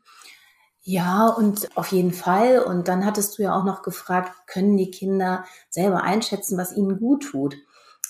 Ja, 0.83 1.29
und 1.29 1.77
auf 1.77 1.89
jeden 1.93 2.13
Fall. 2.13 2.61
Und 2.61 2.89
dann 2.89 3.05
hattest 3.05 3.39
du 3.39 3.43
ja 3.43 3.55
auch 3.55 3.65
noch 3.65 3.83
gefragt, 3.83 4.33
können 4.47 4.77
die 4.77 4.91
Kinder 4.91 5.45
selber 5.69 6.03
einschätzen, 6.03 6.57
was 6.57 6.75
ihnen 6.75 6.99
gut 6.99 7.25
tut? 7.25 7.57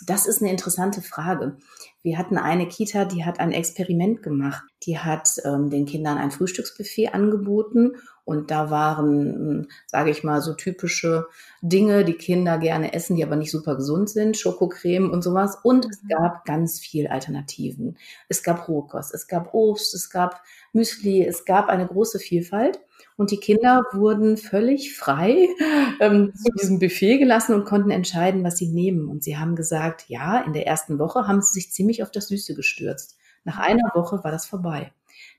Das 0.07 0.27
ist 0.27 0.41
eine 0.41 0.51
interessante 0.51 1.03
Frage. 1.03 1.57
Wir 2.03 2.19
hatten 2.19 2.39
eine 2.39 2.69
Kita, 2.69 3.05
die 3.05 3.25
hat 3.25 3.41
ein 3.41 3.51
Experiment 3.51 4.23
gemacht. 4.23 4.63
Die 4.85 4.99
hat 4.99 5.29
ähm, 5.45 5.71
den 5.71 5.87
Kindern 5.87 6.19
ein 6.19 6.31
Frühstücksbuffet 6.31 7.09
angeboten 7.09 7.97
und 8.29 8.51
da 8.51 8.71
waren, 8.71 9.69
sage 9.87 10.11
ich 10.11 10.23
mal, 10.23 10.43
so 10.43 10.53
typische 10.53 11.27
Dinge, 11.63 12.05
die 12.05 12.13
Kinder 12.13 12.59
gerne 12.59 12.93
essen, 12.93 13.17
die 13.17 13.25
aber 13.25 13.37
nicht 13.37 13.51
super 13.51 13.75
gesund 13.77 14.11
sind, 14.11 14.37
Schokocreme 14.37 15.11
und 15.11 15.23
sowas. 15.23 15.59
Und 15.63 15.87
es 15.91 16.03
Mhm. 16.03 16.09
gab 16.09 16.45
ganz 16.45 16.79
viel 16.79 17.07
Alternativen. 17.09 17.97
Es 18.29 18.43
gab 18.43 18.69
Rohkost, 18.69 19.15
es 19.15 19.29
gab 19.29 19.55
Obst, 19.55 19.95
es 19.95 20.11
gab 20.11 20.43
Müsli, 20.75 21.25
es 21.25 21.47
gab 21.47 21.69
eine 21.69 21.87
große 21.87 22.19
Vielfalt. 22.19 22.81
Und 23.17 23.31
die 23.31 23.39
Kinder 23.41 23.83
wurden 23.93 24.37
völlig 24.37 24.95
frei 24.97 25.49
ähm, 26.01 26.33
zu 26.35 26.53
diesem 26.61 26.79
Buffet 26.79 27.19
gelassen 27.19 27.55
und 27.55 27.65
konnten 27.65 27.91
entscheiden, 27.91 28.45
was 28.45 28.59
sie 28.59 28.69
nehmen. 28.69 29.09
Und 29.09 29.25
sie 29.25 29.39
haben 29.39 29.57
gesagt, 29.57 30.05
ja, 30.09 30.39
in 30.43 30.53
der 30.53 30.67
ersten 30.67 30.99
Woche 30.99 31.27
haben 31.27 31.41
sie 31.41 31.55
sich 31.55 31.73
ziemlich 31.73 32.03
auf 32.03 32.11
das 32.11 32.29
Süße 32.29 32.55
gestürzt. 32.55 33.17
Nach 33.45 33.59
einer 33.59 33.91
Woche 33.95 34.23
war 34.23 34.31
das 34.31 34.45
vorbei. 34.47 34.93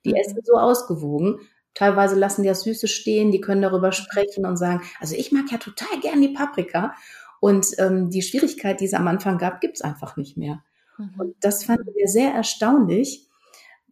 Die 0.06 0.10
Mhm. 0.10 0.16
essen 0.16 0.40
so 0.44 0.54
ausgewogen. 0.56 1.40
Teilweise 1.80 2.20
lassen 2.20 2.44
die 2.44 2.50
das 2.50 2.64
Süße 2.64 2.90
stehen, 2.90 3.32
die 3.32 3.40
können 3.40 3.62
darüber 3.62 3.94
sprechen 3.94 4.46
und 4.46 4.58
sagen, 4.58 4.82
also 5.00 5.16
ich 5.16 5.32
mag 5.32 5.50
ja 5.50 5.58
total 5.58 5.98
gern 6.02 6.22
die 6.22 6.34
Paprika. 6.34 6.94
Und 7.40 7.68
ähm, 7.78 8.10
die 8.10 8.22
Schwierigkeit, 8.22 8.82
die 8.82 8.86
es 8.86 8.94
am 8.94 9.08
Anfang 9.08 9.38
gab, 9.38 9.62
gibt's 9.62 9.80
einfach 9.80 10.18
nicht 10.18 10.36
mehr. 10.36 10.62
Mhm. 10.98 11.14
Und 11.18 11.36
das 11.40 11.64
fanden 11.64 11.88
wir 11.96 12.10
sehr 12.10 12.34
erstaunlich, 12.34 13.30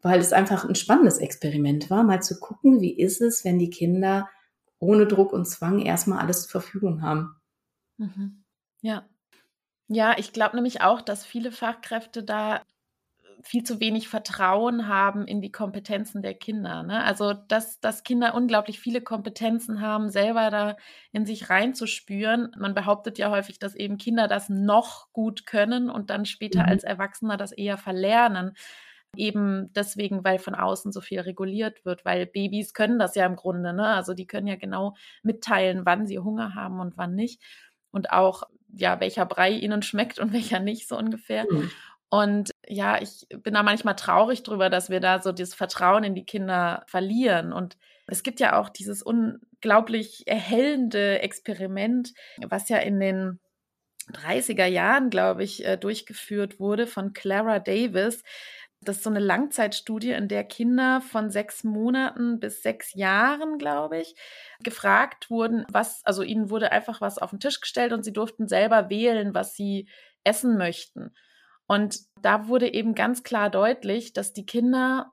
weil 0.01 0.19
es 0.19 0.33
einfach 0.33 0.67
ein 0.67 0.75
spannendes 0.75 1.19
Experiment 1.19 1.89
war, 1.89 2.03
mal 2.03 2.21
zu 2.21 2.37
gucken, 2.41 2.81
wie 2.81 2.91
ist 2.91 3.21
es, 3.21 3.45
wenn 3.45 3.57
die 3.57 3.69
Kinder 3.69 4.27
ohne 4.79 5.07
Druck 5.07 5.31
und 5.31 5.45
Zwang 5.45 5.79
erstmal 5.79 6.19
alles 6.19 6.41
zur 6.41 6.59
Verfügung 6.59 7.01
haben. 7.01 7.37
Mhm. 7.95 8.43
Ja. 8.81 9.07
Ja, 9.87 10.17
ich 10.17 10.33
glaube 10.33 10.57
nämlich 10.57 10.81
auch, 10.81 10.99
dass 10.99 11.25
viele 11.25 11.53
Fachkräfte 11.53 12.21
da 12.21 12.63
viel 13.43 13.63
zu 13.63 13.79
wenig 13.79 14.07
Vertrauen 14.07 14.87
haben 14.87 15.25
in 15.25 15.41
die 15.41 15.51
Kompetenzen 15.51 16.21
der 16.21 16.33
Kinder. 16.33 16.83
Ne? 16.83 17.03
Also, 17.03 17.33
dass, 17.33 17.79
dass 17.79 18.03
Kinder 18.03 18.33
unglaublich 18.35 18.79
viele 18.79 19.01
Kompetenzen 19.01 19.81
haben, 19.81 20.09
selber 20.09 20.49
da 20.49 20.75
in 21.11 21.25
sich 21.25 21.49
reinzuspüren. 21.49 22.51
Man 22.57 22.73
behauptet 22.73 23.17
ja 23.17 23.29
häufig, 23.29 23.59
dass 23.59 23.75
eben 23.75 23.97
Kinder 23.97 24.27
das 24.27 24.49
noch 24.49 25.11
gut 25.13 25.45
können 25.45 25.89
und 25.89 26.09
dann 26.09 26.25
später 26.25 26.63
Mhm. 26.63 26.69
als 26.69 26.83
Erwachsener 26.83 27.37
das 27.37 27.51
eher 27.51 27.77
verlernen. 27.77 28.53
Eben 29.15 29.71
deswegen, 29.73 30.23
weil 30.23 30.37
von 30.37 30.53
außen 30.53 30.91
so 30.91 31.01
viel 31.01 31.19
reguliert 31.21 31.85
wird, 31.85 32.05
weil 32.05 32.25
Babys 32.25 32.73
können 32.73 32.99
das 32.99 33.15
ja 33.15 33.25
im 33.25 33.35
Grunde, 33.35 33.73
ne? 33.73 33.87
Also 33.87 34.13
die 34.13 34.27
können 34.27 34.47
ja 34.47 34.55
genau 34.57 34.95
mitteilen, 35.23 35.85
wann 35.85 36.05
sie 36.05 36.19
Hunger 36.19 36.55
haben 36.55 36.79
und 36.79 36.97
wann 36.97 37.15
nicht. 37.15 37.41
Und 37.91 38.11
auch, 38.11 38.43
ja, 38.75 38.99
welcher 38.99 39.25
Brei 39.25 39.51
ihnen 39.51 39.81
schmeckt 39.81 40.19
und 40.19 40.33
welcher 40.33 40.59
nicht, 40.59 40.87
so 40.87 40.97
ungefähr. 40.97 41.45
Mhm. 41.49 41.71
Und 42.09 42.51
ja, 42.67 43.01
ich 43.01 43.27
bin 43.29 43.53
da 43.53 43.63
manchmal 43.63 43.95
traurig 43.95 44.43
drüber, 44.43 44.69
dass 44.69 44.89
wir 44.89 44.99
da 44.99 45.21
so 45.21 45.31
dieses 45.31 45.53
Vertrauen 45.53 46.03
in 46.03 46.15
die 46.15 46.25
Kinder 46.25 46.83
verlieren. 46.87 47.53
Und 47.53 47.77
es 48.07 48.23
gibt 48.23 48.39
ja 48.39 48.59
auch 48.59 48.69
dieses 48.69 49.01
unglaublich 49.01 50.27
erhellende 50.27 51.19
Experiment, 51.19 52.13
was 52.47 52.69
ja 52.69 52.77
in 52.77 52.99
den 52.99 53.39
30er 54.13 54.65
Jahren, 54.65 55.09
glaube 55.09 55.43
ich, 55.43 55.65
äh, 55.65 55.77
durchgeführt 55.77 56.59
wurde 56.59 56.87
von 56.87 57.13
Clara 57.13 57.59
Davis. 57.59 58.23
Das 58.81 58.97
ist 58.97 59.03
so 59.03 59.09
eine 59.09 59.19
Langzeitstudie, 59.19 60.11
in 60.11 60.27
der 60.27 60.43
Kinder 60.43 61.01
von 61.01 61.29
sechs 61.29 61.63
Monaten 61.63 62.39
bis 62.39 62.61
sechs 62.61 62.93
Jahren, 62.93 63.57
glaube 63.57 63.99
ich, 63.99 64.15
gefragt 64.63 65.29
wurden, 65.29 65.65
was, 65.69 66.05
also 66.05 66.21
ihnen 66.21 66.49
wurde 66.49 66.71
einfach 66.71 67.01
was 67.01 67.17
auf 67.17 67.31
den 67.31 67.39
Tisch 67.39 67.59
gestellt 67.59 67.91
und 67.91 68.03
sie 68.03 68.13
durften 68.13 68.47
selber 68.47 68.89
wählen, 68.89 69.33
was 69.33 69.55
sie 69.55 69.89
essen 70.23 70.57
möchten. 70.57 71.11
Und 71.67 71.99
da 72.21 72.47
wurde 72.47 72.73
eben 72.73 72.95
ganz 72.95 73.23
klar 73.23 73.49
deutlich, 73.49 74.13
dass 74.13 74.33
die 74.33 74.45
Kinder 74.45 75.11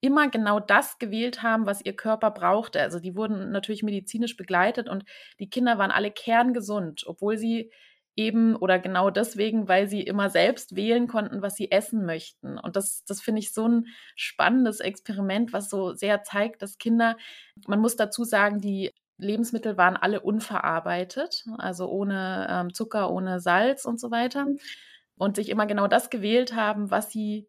immer 0.00 0.28
genau 0.28 0.60
das 0.60 0.98
gewählt 0.98 1.42
haben, 1.42 1.66
was 1.66 1.84
ihr 1.84 1.96
Körper 1.96 2.30
brauchte. 2.30 2.80
Also 2.80 3.00
die 3.00 3.16
wurden 3.16 3.52
natürlich 3.52 3.82
medizinisch 3.82 4.36
begleitet 4.36 4.88
und 4.88 5.04
die 5.40 5.48
Kinder 5.48 5.78
waren 5.78 5.90
alle 5.90 6.10
kerngesund, 6.10 7.04
obwohl 7.06 7.38
sie 7.38 7.70
eben 8.16 8.54
oder 8.54 8.78
genau 8.78 9.10
deswegen, 9.10 9.66
weil 9.66 9.88
sie 9.88 10.02
immer 10.02 10.30
selbst 10.30 10.76
wählen 10.76 11.08
konnten, 11.08 11.42
was 11.42 11.56
sie 11.56 11.70
essen 11.70 12.04
möchten. 12.04 12.58
Und 12.58 12.76
das, 12.76 13.04
das 13.06 13.20
finde 13.20 13.40
ich 13.40 13.52
so 13.52 13.66
ein 13.66 13.86
spannendes 14.14 14.80
Experiment, 14.80 15.52
was 15.52 15.70
so 15.70 15.94
sehr 15.94 16.22
zeigt, 16.22 16.62
dass 16.62 16.78
Kinder, 16.78 17.16
man 17.66 17.80
muss 17.80 17.96
dazu 17.96 18.24
sagen, 18.24 18.60
die 18.60 18.92
Lebensmittel 19.16 19.76
waren 19.76 19.96
alle 19.96 20.20
unverarbeitet, 20.20 21.44
also 21.58 21.88
ohne 21.88 22.46
ähm, 22.50 22.74
Zucker, 22.74 23.10
ohne 23.10 23.40
Salz 23.40 23.84
und 23.84 23.98
so 23.98 24.10
weiter. 24.10 24.46
Und 25.16 25.36
sich 25.36 25.48
immer 25.48 25.66
genau 25.66 25.86
das 25.86 26.10
gewählt 26.10 26.54
haben, 26.54 26.90
was 26.90 27.10
sie 27.10 27.48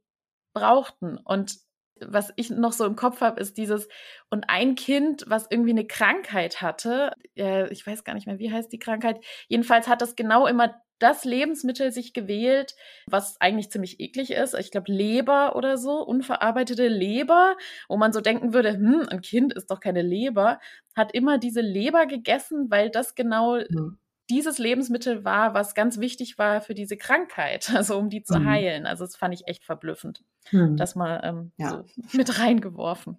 brauchten. 0.54 1.18
Und 1.18 1.58
was 2.02 2.34
ich 2.36 2.50
noch 2.50 2.74
so 2.74 2.86
im 2.86 2.96
Kopf 2.96 3.22
habe, 3.22 3.40
ist 3.40 3.58
dieses, 3.58 3.88
und 4.30 4.46
ein 4.50 4.76
Kind, 4.76 5.24
was 5.28 5.48
irgendwie 5.50 5.72
eine 5.72 5.88
Krankheit 5.88 6.62
hatte, 6.62 7.12
äh, 7.38 7.72
ich 7.72 7.86
weiß 7.86 8.04
gar 8.04 8.14
nicht 8.14 8.28
mehr, 8.28 8.40
wie 8.40 8.52
heißt 8.52 8.72
die 8.72 8.80
Krankheit, 8.80 9.24
jedenfalls 9.48 9.88
hat 9.88 10.02
das 10.02 10.16
genau 10.16 10.46
immer 10.46 10.76
das 11.00 11.26
Lebensmittel 11.26 11.92
sich 11.92 12.14
gewählt, 12.14 12.74
was 13.08 13.40
eigentlich 13.42 13.70
ziemlich 13.70 14.00
eklig 14.00 14.32
ist. 14.32 14.54
Ich 14.56 14.72
glaube, 14.72 14.92
Leber 14.92 15.56
oder 15.56 15.78
so, 15.78 16.02
unverarbeitete 16.02 16.88
Leber, 16.88 17.58
wo 17.90 17.98
man 17.98 18.14
so 18.14 18.22
denken 18.22 18.54
würde, 18.54 18.74
hm, 18.74 19.08
ein 19.10 19.22
Kind 19.22 19.54
ist 19.54 19.70
doch 19.72 19.82
keine 19.82 20.02
Leber, 20.02 20.60
hat 20.96 21.14
immer 21.14 21.38
diese 21.38 21.62
Leber 21.62 22.06
gegessen, 22.06 22.68
weil 22.70 22.90
das 22.90 23.16
genau 23.16 23.58
mhm 23.70 23.98
dieses 24.30 24.58
Lebensmittel 24.58 25.24
war, 25.24 25.54
was 25.54 25.76
ganz 25.76 26.00
wichtig 26.00 26.38
war 26.38 26.62
für 26.62 26.74
diese 26.74 26.98
Krankheit, 26.98 27.72
also 27.76 27.98
um 27.98 28.10
die 28.10 28.24
zu 28.24 28.40
mhm. 28.40 28.46
heilen. 28.46 28.86
Also 28.86 29.06
das 29.06 29.16
fand 29.16 29.34
ich 29.34 29.48
echt 29.48 29.64
verblüffend. 29.64 30.24
Mhm. 30.52 30.78
Das 30.78 30.96
mal 30.96 31.22
ähm, 31.24 31.52
ja. 31.58 31.70
so 31.70 31.86
mit 32.18 32.40
reingeworfen. 32.40 33.18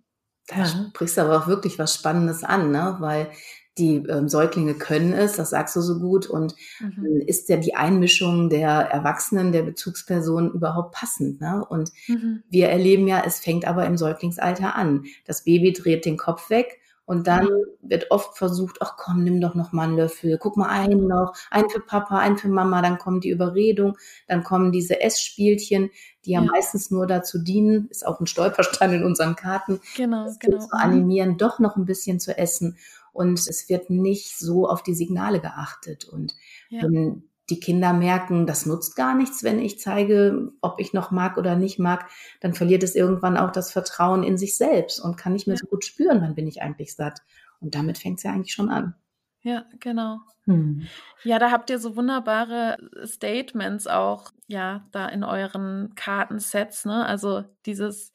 Da 0.49 0.65
sprichst 0.65 1.17
du 1.17 1.23
aber 1.23 1.39
auch 1.39 1.49
wirklich 1.49 1.79
was 1.79 1.95
Spannendes 1.95 2.45
an, 2.45 2.71
ne? 2.71 2.97
weil 3.01 3.31
die 3.79 3.97
ähm, 4.09 4.29
Säuglinge 4.29 4.75
können 4.75 5.13
es, 5.13 5.35
das 5.35 5.51
sagst 5.51 5.77
du 5.77 5.81
so 5.81 5.99
gut. 5.99 6.27
Und 6.27 6.55
mhm. 6.81 7.21
ist 7.27 7.49
ja 7.49 7.57
die 7.57 7.75
Einmischung 7.75 8.49
der 8.49 8.71
Erwachsenen, 8.71 9.53
der 9.53 9.63
Bezugspersonen 9.63 10.53
überhaupt 10.53 10.95
passend? 10.95 11.41
Ne? 11.41 11.65
Und 11.69 11.91
mhm. 12.07 12.43
wir 12.49 12.69
erleben 12.69 13.07
ja, 13.07 13.23
es 13.27 13.41
fängt 13.41 13.67
aber 13.67 13.85
im 13.87 13.97
Säuglingsalter 13.97 14.77
an. 14.77 15.05
Das 15.27 15.45
Baby 15.45 15.73
dreht 15.73 16.05
den 16.05 16.17
Kopf 16.17 16.49
weg 16.49 16.81
und 17.07 17.29
dann 17.29 17.49
wird 17.81 18.11
oft 18.11 18.37
versucht, 18.37 18.79
ach 18.81 18.97
komm, 18.97 19.23
nimm 19.23 19.41
doch 19.41 19.55
noch 19.55 19.73
mal 19.73 19.85
einen 19.85 19.97
Löffel, 19.97 20.39
guck 20.39 20.57
mal 20.57 20.69
einen 20.69 21.07
noch, 21.07 21.35
einen 21.51 21.71
für 21.71 21.81
Papa, 21.81 22.19
einen 22.19 22.37
für 22.37 22.49
Mama, 22.49 22.83
dann 22.83 22.99
kommt 22.99 23.25
die 23.25 23.31
Überredung, 23.31 23.97
dann 24.27 24.43
kommen 24.43 24.73
diese 24.73 25.01
Essspielchen, 25.01 25.91
die 26.25 26.33
ja, 26.33 26.43
ja. 26.43 26.51
meistens 26.51 26.91
nur 26.91 27.07
dazu 27.07 27.39
dienen, 27.39 27.87
ist 27.91 28.05
auch 28.05 28.21
ein 28.21 28.27
Stolperstein 28.27 28.93
in 28.93 29.05
unseren 29.05 29.37
Karten, 29.37 29.81
genau, 29.97 30.29
genau. 30.41 30.59
zu 30.59 30.73
animieren, 30.73 31.39
doch 31.39 31.61
noch 31.61 31.77
ein 31.77 31.87
bisschen 31.87 32.19
zu 32.21 32.37
essen. 32.37 32.77
Und 33.13 33.39
es 33.39 33.69
wird 33.71 33.89
nicht 33.89 34.39
so 34.39 34.69
auf 34.69 34.83
die 34.83 34.95
Signale 34.95 35.41
geachtet. 35.41 36.05
Und 36.05 36.35
ja. 36.69 36.83
wenn 36.83 37.23
die 37.49 37.61
Kinder 37.61 37.93
merken, 37.93 38.47
das 38.47 38.67
nutzt 38.67 38.97
gar 38.97 39.15
nichts, 39.15 39.45
wenn 39.45 39.61
ich 39.61 39.79
zeige, 39.79 40.53
ob 40.61 40.81
ich 40.81 40.93
noch 40.93 41.11
mag 41.11 41.37
oder 41.37 41.55
nicht 41.57 41.79
mag, 41.79 42.09
dann 42.41 42.55
verliert 42.55 42.83
es 42.83 42.95
irgendwann 42.95 43.37
auch 43.37 43.53
das 43.53 43.71
Vertrauen 43.71 44.25
in 44.25 44.37
sich 44.37 44.57
selbst 44.57 44.99
und 45.01 45.17
kann 45.17 45.33
nicht 45.33 45.47
mehr 45.47 45.57
so 45.57 45.67
gut 45.67 45.85
spüren, 45.85 46.21
wann 46.21 46.35
bin 46.35 46.47
ich 46.47 46.63
eigentlich 46.63 46.95
satt. 46.95 47.21
Und 47.61 47.75
damit 47.75 47.99
fängt 47.99 48.19
es 48.19 48.25
ja 48.25 48.33
eigentlich 48.33 48.53
schon 48.53 48.69
an. 48.69 48.95
Ja, 49.43 49.65
genau. 49.79 50.19
Hm. 50.47 50.87
Ja, 51.23 51.39
da 51.39 51.53
habt 51.53 51.71
ihr 51.71 51.79
so 51.79 51.95
wunderbare 51.95 52.79
Statements 53.05 53.87
auch, 53.87 54.33
ja, 54.49 54.89
da 54.91 55.09
in 55.09 55.23
euren 55.23 55.95
Kartensets, 55.95 56.85
ne? 56.85 57.07
Also 57.07 57.45
dieses, 57.65 58.13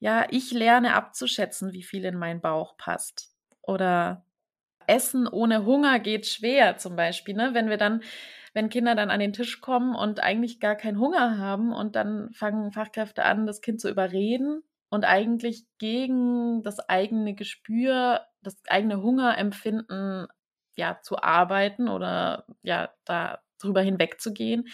ja, 0.00 0.26
ich 0.30 0.50
lerne 0.50 0.94
abzuschätzen, 0.94 1.72
wie 1.72 1.84
viel 1.84 2.04
in 2.04 2.16
meinen 2.16 2.40
Bauch 2.40 2.76
passt. 2.76 3.30
Oder 3.62 4.23
Essen 4.88 5.26
ohne 5.28 5.64
Hunger 5.64 5.98
geht 6.00 6.26
schwer 6.26 6.76
zum 6.78 6.96
Beispiel, 6.96 7.34
ne? 7.34 7.50
Wenn 7.54 7.68
wir 7.70 7.76
dann 7.76 8.02
wenn 8.54 8.68
Kinder 8.68 8.94
dann 8.94 9.10
an 9.10 9.18
den 9.20 9.32
Tisch 9.32 9.60
kommen 9.60 9.96
und 9.96 10.20
eigentlich 10.20 10.60
gar 10.60 10.76
keinen 10.76 10.98
Hunger 11.00 11.38
haben 11.38 11.72
und 11.72 11.96
dann 11.96 12.30
fangen 12.32 12.70
Fachkräfte 12.72 13.24
an, 13.24 13.46
das 13.46 13.60
Kind 13.62 13.80
zu 13.80 13.90
überreden 13.90 14.62
und 14.90 15.04
eigentlich 15.04 15.64
gegen 15.78 16.62
das 16.62 16.78
eigene 16.88 17.34
Gespür, 17.34 18.20
das 18.42 18.56
eigene 18.68 19.02
Hungerempfinden 19.02 20.28
ja 20.76 21.00
zu 21.02 21.20
arbeiten 21.22 21.88
oder 21.88 22.46
ja 22.62 22.90
da 23.04 23.40
drüber 23.60 23.82
hinwegzugehen. 23.82 24.68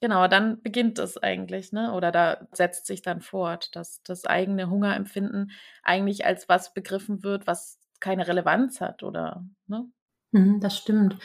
Genau, 0.00 0.28
dann 0.28 0.60
beginnt 0.62 0.98
es 0.98 1.16
eigentlich, 1.16 1.72
ne? 1.72 1.92
Oder 1.94 2.12
da 2.12 2.46
setzt 2.52 2.86
sich 2.86 3.00
dann 3.02 3.20
fort, 3.22 3.74
dass 3.74 4.02
das 4.02 4.26
eigene 4.26 4.68
Hungerempfinden 4.68 5.52
eigentlich 5.82 6.26
als 6.26 6.48
was 6.48 6.74
begriffen 6.74 7.22
wird, 7.22 7.46
was 7.46 7.80
keine 8.00 8.26
Relevanz 8.26 8.80
hat 8.80 9.02
oder 9.02 9.44
ne? 9.66 9.88
Mhm, 10.34 10.58
das 10.58 10.76
stimmt. 10.76 11.16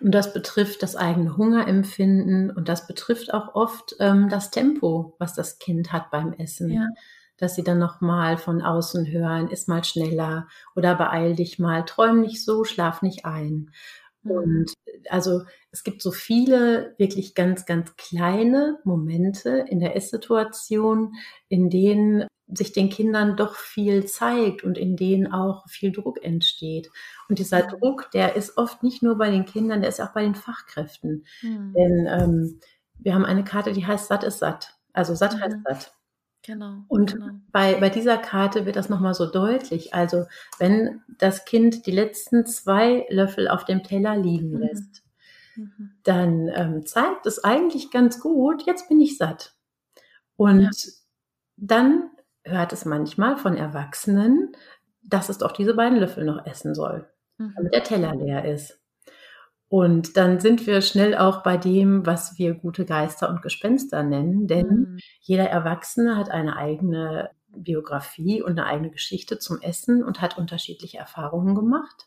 Und 0.00 0.12
das 0.12 0.32
betrifft 0.32 0.82
das 0.82 0.96
eigene 0.96 1.36
Hungerempfinden 1.36 2.50
und 2.50 2.68
das 2.68 2.86
betrifft 2.86 3.34
auch 3.34 3.54
oft 3.54 3.94
ähm, 4.00 4.30
das 4.30 4.50
Tempo, 4.50 5.14
was 5.18 5.34
das 5.34 5.58
Kind 5.58 5.92
hat 5.92 6.10
beim 6.10 6.32
Essen. 6.32 6.70
Ja. 6.70 6.88
Dass 7.36 7.56
sie 7.56 7.64
dann 7.64 7.78
nochmal 7.78 8.38
von 8.38 8.62
außen 8.62 9.06
hören, 9.10 9.48
ist 9.48 9.68
mal 9.68 9.84
schneller 9.84 10.48
oder 10.76 10.94
beeil 10.94 11.34
dich 11.34 11.58
mal, 11.58 11.84
träum 11.84 12.20
nicht 12.20 12.42
so, 12.42 12.64
schlaf 12.64 13.02
nicht 13.02 13.26
ein. 13.26 13.70
Mhm. 14.24 14.30
Und 14.30 14.72
also 15.10 15.42
es 15.70 15.84
gibt 15.84 16.02
so 16.02 16.10
viele 16.10 16.94
wirklich 16.98 17.34
ganz, 17.34 17.66
ganz 17.66 17.94
kleine 17.96 18.78
Momente 18.84 19.64
in 19.68 19.80
der 19.80 19.96
Esssituation, 19.96 21.14
in 21.48 21.70
denen 21.70 22.26
sich 22.46 22.72
den 22.72 22.90
Kindern 22.90 23.36
doch 23.36 23.54
viel 23.54 24.04
zeigt 24.04 24.64
und 24.64 24.76
in 24.76 24.96
denen 24.96 25.32
auch 25.32 25.66
viel 25.68 25.92
Druck 25.92 26.22
entsteht. 26.22 26.90
Und 27.28 27.38
dieser 27.38 27.62
Druck, 27.62 28.10
der 28.12 28.36
ist 28.36 28.58
oft 28.58 28.82
nicht 28.82 29.02
nur 29.02 29.16
bei 29.16 29.30
den 29.30 29.46
Kindern, 29.46 29.80
der 29.80 29.88
ist 29.88 30.00
auch 30.00 30.12
bei 30.12 30.22
den 30.22 30.34
Fachkräften. 30.34 31.24
Mhm. 31.42 31.72
Denn 31.74 32.06
ähm, 32.06 32.60
wir 32.98 33.14
haben 33.14 33.24
eine 33.24 33.44
Karte, 33.44 33.72
die 33.72 33.86
heißt 33.86 34.08
Satt 34.08 34.24
ist 34.24 34.40
satt. 34.40 34.74
Also 34.92 35.14
satt 35.14 35.34
mhm. 35.34 35.40
heißt 35.40 35.56
satt. 35.64 35.94
Genau. 36.46 36.84
Und 36.88 37.14
genau. 37.14 37.30
Bei, 37.52 37.74
bei 37.80 37.88
dieser 37.88 38.18
Karte 38.18 38.66
wird 38.66 38.76
das 38.76 38.90
nochmal 38.90 39.14
so 39.14 39.30
deutlich. 39.30 39.94
Also 39.94 40.26
wenn 40.58 41.02
das 41.18 41.44
Kind 41.46 41.86
die 41.86 41.90
letzten 41.90 42.44
zwei 42.44 43.06
Löffel 43.08 43.48
auf 43.48 43.64
dem 43.64 43.82
Teller 43.82 44.16
liegen 44.16 44.50
mhm. 44.50 44.58
lässt, 44.58 45.02
mhm. 45.56 45.90
dann 46.02 46.48
ähm, 46.48 46.86
zeigt 46.86 47.26
es 47.26 47.42
eigentlich 47.42 47.90
ganz 47.90 48.20
gut, 48.20 48.66
jetzt 48.66 48.88
bin 48.88 49.00
ich 49.00 49.16
satt. 49.16 49.54
Und 50.36 50.62
ja. 50.62 50.70
dann 51.56 52.10
hört 52.44 52.74
es 52.74 52.84
manchmal 52.84 53.38
von 53.38 53.56
Erwachsenen, 53.56 54.54
dass 55.02 55.30
es 55.30 55.38
doch 55.38 55.52
diese 55.52 55.74
beiden 55.74 55.98
Löffel 55.98 56.24
noch 56.24 56.44
essen 56.44 56.74
soll, 56.74 57.08
mhm. 57.38 57.54
damit 57.56 57.72
der 57.72 57.84
Teller 57.84 58.14
leer 58.14 58.44
ist. 58.44 58.83
Und 59.74 60.16
dann 60.16 60.38
sind 60.38 60.68
wir 60.68 60.82
schnell 60.82 61.16
auch 61.16 61.42
bei 61.42 61.56
dem, 61.56 62.06
was 62.06 62.38
wir 62.38 62.54
gute 62.54 62.84
Geister 62.84 63.28
und 63.28 63.42
Gespenster 63.42 64.04
nennen, 64.04 64.46
denn 64.46 64.68
mhm. 64.68 64.98
jeder 65.20 65.50
Erwachsene 65.50 66.16
hat 66.16 66.30
eine 66.30 66.54
eigene 66.54 67.30
Biografie 67.48 68.40
und 68.40 68.52
eine 68.52 68.66
eigene 68.66 68.90
Geschichte 68.90 69.40
zum 69.40 69.60
Essen 69.60 70.04
und 70.04 70.20
hat 70.20 70.38
unterschiedliche 70.38 70.98
Erfahrungen 70.98 71.56
gemacht. 71.56 72.06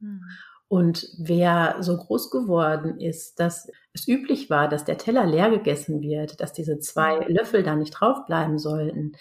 Mhm. 0.00 0.22
Und 0.68 1.06
wer 1.18 1.76
so 1.80 1.98
groß 1.98 2.30
geworden 2.30 2.98
ist, 2.98 3.38
dass 3.38 3.70
es 3.92 4.08
üblich 4.08 4.48
war, 4.48 4.66
dass 4.70 4.86
der 4.86 4.96
Teller 4.96 5.26
leer 5.26 5.50
gegessen 5.50 6.00
wird, 6.00 6.40
dass 6.40 6.54
diese 6.54 6.78
zwei 6.78 7.16
mhm. 7.28 7.34
Löffel 7.34 7.62
da 7.62 7.76
nicht 7.76 7.90
draufbleiben 7.90 8.58
sollten, 8.58 9.12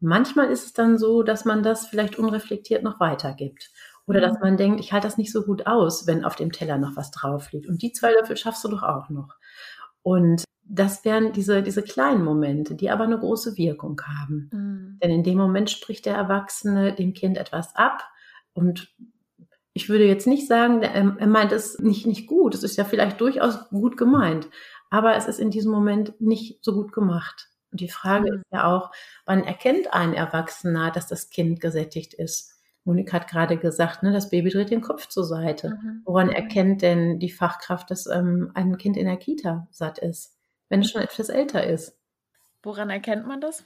Manchmal 0.00 0.50
ist 0.50 0.64
es 0.64 0.72
dann 0.74 0.96
so, 0.96 1.24
dass 1.24 1.44
man 1.44 1.64
das 1.64 1.88
vielleicht 1.88 2.18
unreflektiert 2.18 2.84
noch 2.84 3.00
weitergibt. 3.00 3.72
Oder 4.08 4.20
dass 4.20 4.34
mhm. 4.34 4.40
man 4.40 4.56
denkt, 4.56 4.80
ich 4.80 4.92
halte 4.92 5.06
das 5.06 5.18
nicht 5.18 5.32
so 5.32 5.42
gut 5.42 5.66
aus, 5.66 6.06
wenn 6.06 6.24
auf 6.24 6.34
dem 6.34 6.50
Teller 6.50 6.78
noch 6.78 6.96
was 6.96 7.10
drauf 7.10 7.52
liegt. 7.52 7.68
Und 7.68 7.82
die 7.82 7.92
zwei 7.92 8.12
Löffel 8.12 8.36
schaffst 8.36 8.64
du 8.64 8.68
doch 8.68 8.82
auch 8.82 9.10
noch. 9.10 9.36
Und 10.02 10.44
das 10.64 11.04
wären 11.04 11.32
diese, 11.32 11.62
diese 11.62 11.82
kleinen 11.82 12.24
Momente, 12.24 12.74
die 12.74 12.90
aber 12.90 13.04
eine 13.04 13.18
große 13.18 13.56
Wirkung 13.56 14.00
haben. 14.00 14.50
Mhm. 14.52 14.98
Denn 15.02 15.10
in 15.10 15.22
dem 15.22 15.38
Moment 15.38 15.70
spricht 15.70 16.06
der 16.06 16.14
Erwachsene 16.14 16.94
dem 16.94 17.14
Kind 17.14 17.38
etwas 17.38 17.76
ab 17.76 18.02
und 18.52 18.94
ich 19.72 19.88
würde 19.88 20.06
jetzt 20.06 20.26
nicht 20.26 20.48
sagen, 20.48 20.82
er 20.82 21.26
meint 21.28 21.52
es 21.52 21.78
nicht, 21.78 22.04
nicht 22.04 22.26
gut. 22.26 22.52
Es 22.52 22.64
ist 22.64 22.76
ja 22.76 22.84
vielleicht 22.84 23.20
durchaus 23.20 23.68
gut 23.68 23.96
gemeint, 23.96 24.48
aber 24.90 25.14
es 25.14 25.28
ist 25.28 25.38
in 25.38 25.52
diesem 25.52 25.70
Moment 25.70 26.20
nicht 26.20 26.64
so 26.64 26.72
gut 26.72 26.92
gemacht. 26.92 27.48
Und 27.70 27.80
die 27.80 27.88
Frage 27.88 28.32
mhm. 28.32 28.38
ist 28.38 28.52
ja 28.52 28.66
auch, 28.66 28.90
wann 29.24 29.44
erkennt 29.44 29.94
ein 29.94 30.14
Erwachsener, 30.14 30.90
dass 30.90 31.06
das 31.06 31.30
Kind 31.30 31.60
gesättigt 31.60 32.12
ist? 32.14 32.57
Monika 32.88 33.12
hat 33.12 33.28
gerade 33.28 33.58
gesagt, 33.58 34.02
ne, 34.02 34.12
das 34.12 34.30
Baby 34.30 34.48
dreht 34.48 34.70
den 34.70 34.80
Kopf 34.80 35.08
zur 35.08 35.24
Seite. 35.24 35.78
Mhm. 35.82 36.02
Woran 36.06 36.28
mhm. 36.28 36.32
erkennt 36.32 36.82
denn 36.82 37.18
die 37.18 37.30
Fachkraft, 37.30 37.90
dass 37.90 38.06
ähm, 38.06 38.50
ein 38.54 38.78
Kind 38.78 38.96
in 38.96 39.04
der 39.04 39.18
Kita 39.18 39.68
satt 39.70 39.98
ist, 39.98 40.38
wenn 40.70 40.80
es 40.80 40.90
schon 40.90 41.02
etwas 41.02 41.28
älter 41.28 41.64
ist? 41.66 41.98
Woran 42.62 42.88
erkennt 42.88 43.26
man 43.26 43.42
das? 43.42 43.64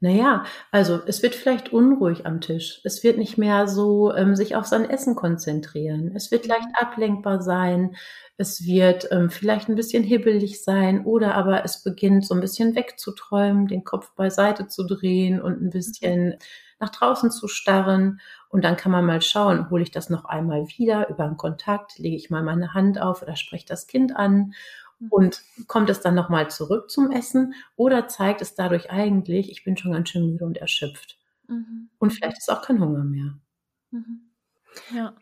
Naja, 0.00 0.44
also 0.70 1.00
es 1.06 1.22
wird 1.22 1.34
vielleicht 1.34 1.72
unruhig 1.72 2.26
am 2.26 2.40
Tisch. 2.40 2.80
Es 2.84 3.02
wird 3.04 3.18
nicht 3.18 3.38
mehr 3.38 3.66
so 3.66 4.14
ähm, 4.14 4.34
sich 4.34 4.56
auf 4.56 4.66
sein 4.66 4.88
Essen 4.88 5.14
konzentrieren. 5.14 6.12
Es 6.14 6.30
wird 6.30 6.46
leicht 6.46 6.68
mhm. 6.68 6.74
ablenkbar 6.86 7.42
sein. 7.42 7.96
Es 8.38 8.64
wird 8.64 9.08
ähm, 9.10 9.28
vielleicht 9.28 9.68
ein 9.68 9.74
bisschen 9.74 10.02
hibbelig 10.02 10.64
sein 10.64 11.04
oder 11.04 11.34
aber 11.34 11.64
es 11.64 11.82
beginnt 11.82 12.26
so 12.26 12.34
ein 12.34 12.40
bisschen 12.40 12.74
wegzuträumen, 12.74 13.66
den 13.66 13.84
Kopf 13.84 14.14
beiseite 14.14 14.68
zu 14.68 14.84
drehen 14.84 15.40
und 15.40 15.62
ein 15.62 15.70
bisschen 15.70 16.28
mhm. 16.28 16.38
Nach 16.84 16.90
draußen 16.90 17.30
zu 17.30 17.48
starren. 17.48 18.20
Und 18.48 18.64
dann 18.64 18.76
kann 18.76 18.92
man 18.92 19.04
mal 19.04 19.22
schauen, 19.22 19.70
hole 19.70 19.82
ich 19.82 19.90
das 19.90 20.10
noch 20.10 20.24
einmal 20.24 20.68
wieder 20.68 21.08
über 21.08 21.24
einen 21.24 21.36
Kontakt, 21.36 21.98
lege 21.98 22.16
ich 22.16 22.30
mal 22.30 22.42
meine 22.42 22.74
Hand 22.74 23.00
auf 23.00 23.22
oder 23.22 23.36
spreche 23.36 23.66
das 23.66 23.86
Kind 23.86 24.14
an 24.14 24.52
Mhm. 25.04 25.08
Und 25.10 25.42
kommt 25.66 25.90
es 25.90 26.00
dann 26.00 26.14
nochmal 26.14 26.50
zurück 26.50 26.90
zum 26.90 27.10
Essen 27.10 27.54
oder 27.76 28.08
zeigt 28.08 28.42
es 28.42 28.54
dadurch 28.54 28.90
eigentlich, 28.90 29.50
ich 29.50 29.64
bin 29.64 29.76
schon 29.76 29.92
ganz 29.92 30.08
schön 30.08 30.26
müde 30.26 30.44
und 30.44 30.58
erschöpft. 30.58 31.18
Mhm. 31.48 31.90
Und 31.98 32.12
vielleicht 32.12 32.38
ist 32.38 32.50
auch 32.50 32.62
kein 32.62 32.80
Hunger 32.80 33.04
mehr. 33.04 33.38
Mhm. 33.90 34.30
Ja. 34.94 35.14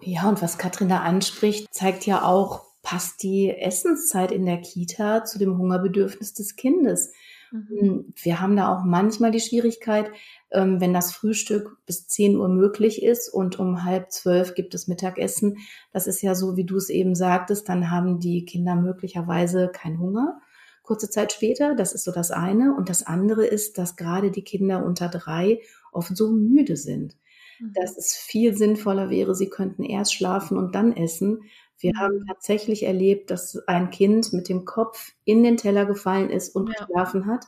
Ja, 0.00 0.28
und 0.28 0.42
was 0.42 0.58
Katrin 0.58 0.88
da 0.88 1.00
anspricht, 1.00 1.72
zeigt 1.72 2.04
ja 2.04 2.24
auch, 2.24 2.66
passt 2.82 3.22
die 3.22 3.50
Essenszeit 3.50 4.32
in 4.32 4.44
der 4.44 4.60
Kita 4.60 5.24
zu 5.24 5.38
dem 5.38 5.56
Hungerbedürfnis 5.56 6.34
des 6.34 6.56
Kindes. 6.56 7.12
Mhm. 7.54 8.12
Wir 8.20 8.40
haben 8.40 8.56
da 8.56 8.74
auch 8.74 8.82
manchmal 8.84 9.30
die 9.30 9.38
Schwierigkeit, 9.38 10.10
ähm, 10.50 10.80
wenn 10.80 10.92
das 10.92 11.12
Frühstück 11.12 11.76
bis 11.86 12.08
10 12.08 12.36
Uhr 12.36 12.48
möglich 12.48 13.00
ist 13.00 13.28
und 13.28 13.60
um 13.60 13.84
halb 13.84 14.10
zwölf 14.10 14.56
gibt 14.56 14.74
es 14.74 14.88
Mittagessen. 14.88 15.58
Das 15.92 16.08
ist 16.08 16.20
ja 16.20 16.34
so, 16.34 16.56
wie 16.56 16.64
du 16.64 16.76
es 16.76 16.90
eben 16.90 17.14
sagtest, 17.14 17.68
dann 17.68 17.92
haben 17.92 18.18
die 18.18 18.44
Kinder 18.44 18.74
möglicherweise 18.74 19.70
keinen 19.72 20.00
Hunger. 20.00 20.40
Kurze 20.82 21.08
Zeit 21.08 21.32
später, 21.32 21.76
das 21.76 21.94
ist 21.94 22.02
so 22.02 22.10
das 22.10 22.32
eine. 22.32 22.74
Und 22.74 22.88
das 22.88 23.06
andere 23.06 23.46
ist, 23.46 23.78
dass 23.78 23.94
gerade 23.94 24.32
die 24.32 24.42
Kinder 24.42 24.84
unter 24.84 25.08
drei 25.08 25.60
oft 25.92 26.16
so 26.16 26.32
müde 26.32 26.76
sind, 26.76 27.16
mhm. 27.60 27.72
dass 27.74 27.96
es 27.96 28.16
viel 28.16 28.56
sinnvoller 28.56 29.10
wäre, 29.10 29.36
sie 29.36 29.48
könnten 29.48 29.84
erst 29.84 30.12
schlafen 30.12 30.58
und 30.58 30.74
dann 30.74 30.92
essen, 30.96 31.42
wir 31.78 31.92
mhm. 31.94 31.98
haben 31.98 32.26
tatsächlich 32.26 32.84
erlebt, 32.84 33.30
dass 33.30 33.56
ein 33.66 33.90
Kind 33.90 34.32
mit 34.32 34.48
dem 34.48 34.64
Kopf 34.64 35.12
in 35.24 35.42
den 35.42 35.56
Teller 35.56 35.86
gefallen 35.86 36.30
ist 36.30 36.54
und 36.54 36.68
ja. 36.68 36.84
geschlafen 36.84 37.26
hat. 37.26 37.46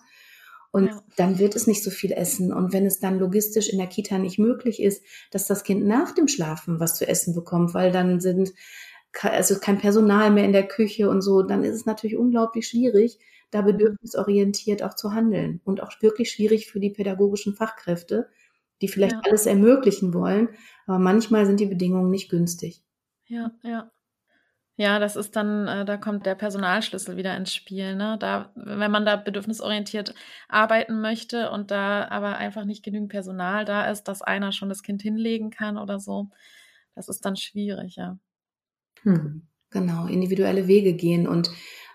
Und 0.73 0.89
ja. 0.89 1.03
dann 1.17 1.39
wird 1.39 1.57
es 1.57 1.67
nicht 1.67 1.83
so 1.83 1.91
viel 1.91 2.13
essen. 2.13 2.53
Und 2.53 2.73
wenn 2.73 2.85
es 2.85 2.99
dann 2.99 3.19
logistisch 3.19 3.71
in 3.71 3.79
der 3.79 3.87
Kita 3.87 4.19
nicht 4.19 4.39
möglich 4.39 4.83
ist, 4.83 5.03
dass 5.31 5.47
das 5.47 5.65
Kind 5.65 5.87
nach 5.87 6.13
dem 6.13 6.29
Schlafen 6.29 6.81
was 6.81 6.97
zu 6.97 7.09
essen 7.09 7.35
bekommt, 7.35 7.73
weil 7.73 7.93
dann 7.93 8.21
sind 8.21 8.53
also 9.23 9.59
kein 9.59 9.79
Personal 9.79 10.31
mehr 10.31 10.45
in 10.45 10.53
der 10.53 10.69
Küche 10.69 11.09
und 11.09 11.23
so, 11.23 11.43
dann 11.43 11.65
ist 11.65 11.75
es 11.75 11.87
natürlich 11.87 12.17
unglaublich 12.17 12.69
schwierig, 12.69 13.19
da 13.51 13.63
mhm. 13.63 13.67
bedürfnisorientiert 13.67 14.83
auch 14.83 14.95
zu 14.95 15.13
handeln 15.13 15.61
und 15.65 15.83
auch 15.83 15.93
wirklich 16.01 16.31
schwierig 16.31 16.71
für 16.71 16.81
die 16.81 16.91
pädagogischen 16.91 17.55
Fachkräfte, 17.55 18.29
die 18.83 18.89
vielleicht 18.89 19.15
ja. 19.15 19.21
alles 19.25 19.47
ermöglichen 19.47 20.13
wollen, 20.13 20.51
aber 20.87 20.99
manchmal 20.99 21.47
sind 21.47 21.61
die 21.61 21.67
Bedingungen 21.67 22.11
nicht 22.11 22.29
günstig. 22.29 22.83
Ja, 23.27 23.53
ja. 23.63 23.91
Ja, 24.79 24.99
das 24.99 25.17
ist 25.17 25.37
dann, 25.37 25.67
äh, 25.67 25.85
da 25.87 25.97
kommt 25.97 26.27
der 26.27 26.35
Personalschlüssel 26.35 27.17
wieder 27.17 27.35
ins 27.37 27.55
Spiel. 27.55 27.97
Ne? 27.97 28.19
Da, 28.21 28.53
wenn 28.55 28.91
man 28.91 29.07
da 29.07 29.17
bedürfnisorientiert 29.17 30.15
arbeiten 30.49 31.01
möchte 31.01 31.51
und 31.51 31.71
da 31.71 32.07
aber 32.09 32.37
einfach 32.37 32.67
nicht 32.67 32.85
genügend 32.85 33.09
Personal 33.09 33.65
da 33.65 33.91
ist, 33.91 34.05
dass 34.05 34.21
einer 34.21 34.53
schon 34.53 34.69
das 34.69 34.83
Kind 34.83 35.01
hinlegen 35.01 35.51
kann 35.51 35.79
oder 35.79 35.99
so, 35.99 36.29
das 36.95 37.09
ist 37.09 37.25
dann 37.25 37.37
schwierig, 37.37 37.97
ja. 37.97 38.19
Hm, 39.03 39.47
genau, 39.71 40.07
individuelle 40.07 40.67
Wege 40.67 40.93
gehen 40.93 41.27
und 41.27 41.51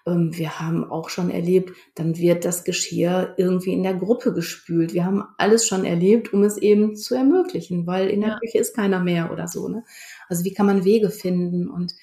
ähm, 0.07 0.35
wir 0.35 0.59
haben 0.59 0.89
auch 0.89 1.09
schon 1.09 1.29
erlebt, 1.29 1.75
dann 1.93 2.17
wird 2.17 2.45
das 2.45 2.63
Geschirr 2.63 3.35
irgendwie 3.37 3.73
in 3.73 3.83
der 3.83 3.93
Gruppe 3.93 4.33
gespült. 4.33 4.93
Wir 4.93 5.05
haben 5.05 5.23
alles 5.37 5.67
schon 5.67 5.85
erlebt, 5.85 6.33
um 6.33 6.43
es 6.43 6.57
eben 6.57 6.95
zu 6.95 7.13
ermöglichen, 7.13 7.85
weil 7.85 8.09
in 8.09 8.21
der 8.21 8.31
ja. 8.31 8.39
Küche 8.39 8.57
ist 8.57 8.75
keiner 8.75 8.99
mehr 8.99 9.31
oder 9.31 9.47
so. 9.47 9.67
Ne? 9.67 9.83
Also 10.27 10.43
wie 10.43 10.53
kann 10.53 10.65
man 10.65 10.83
Wege 10.83 11.11
finden 11.11 11.69
und 11.69 11.93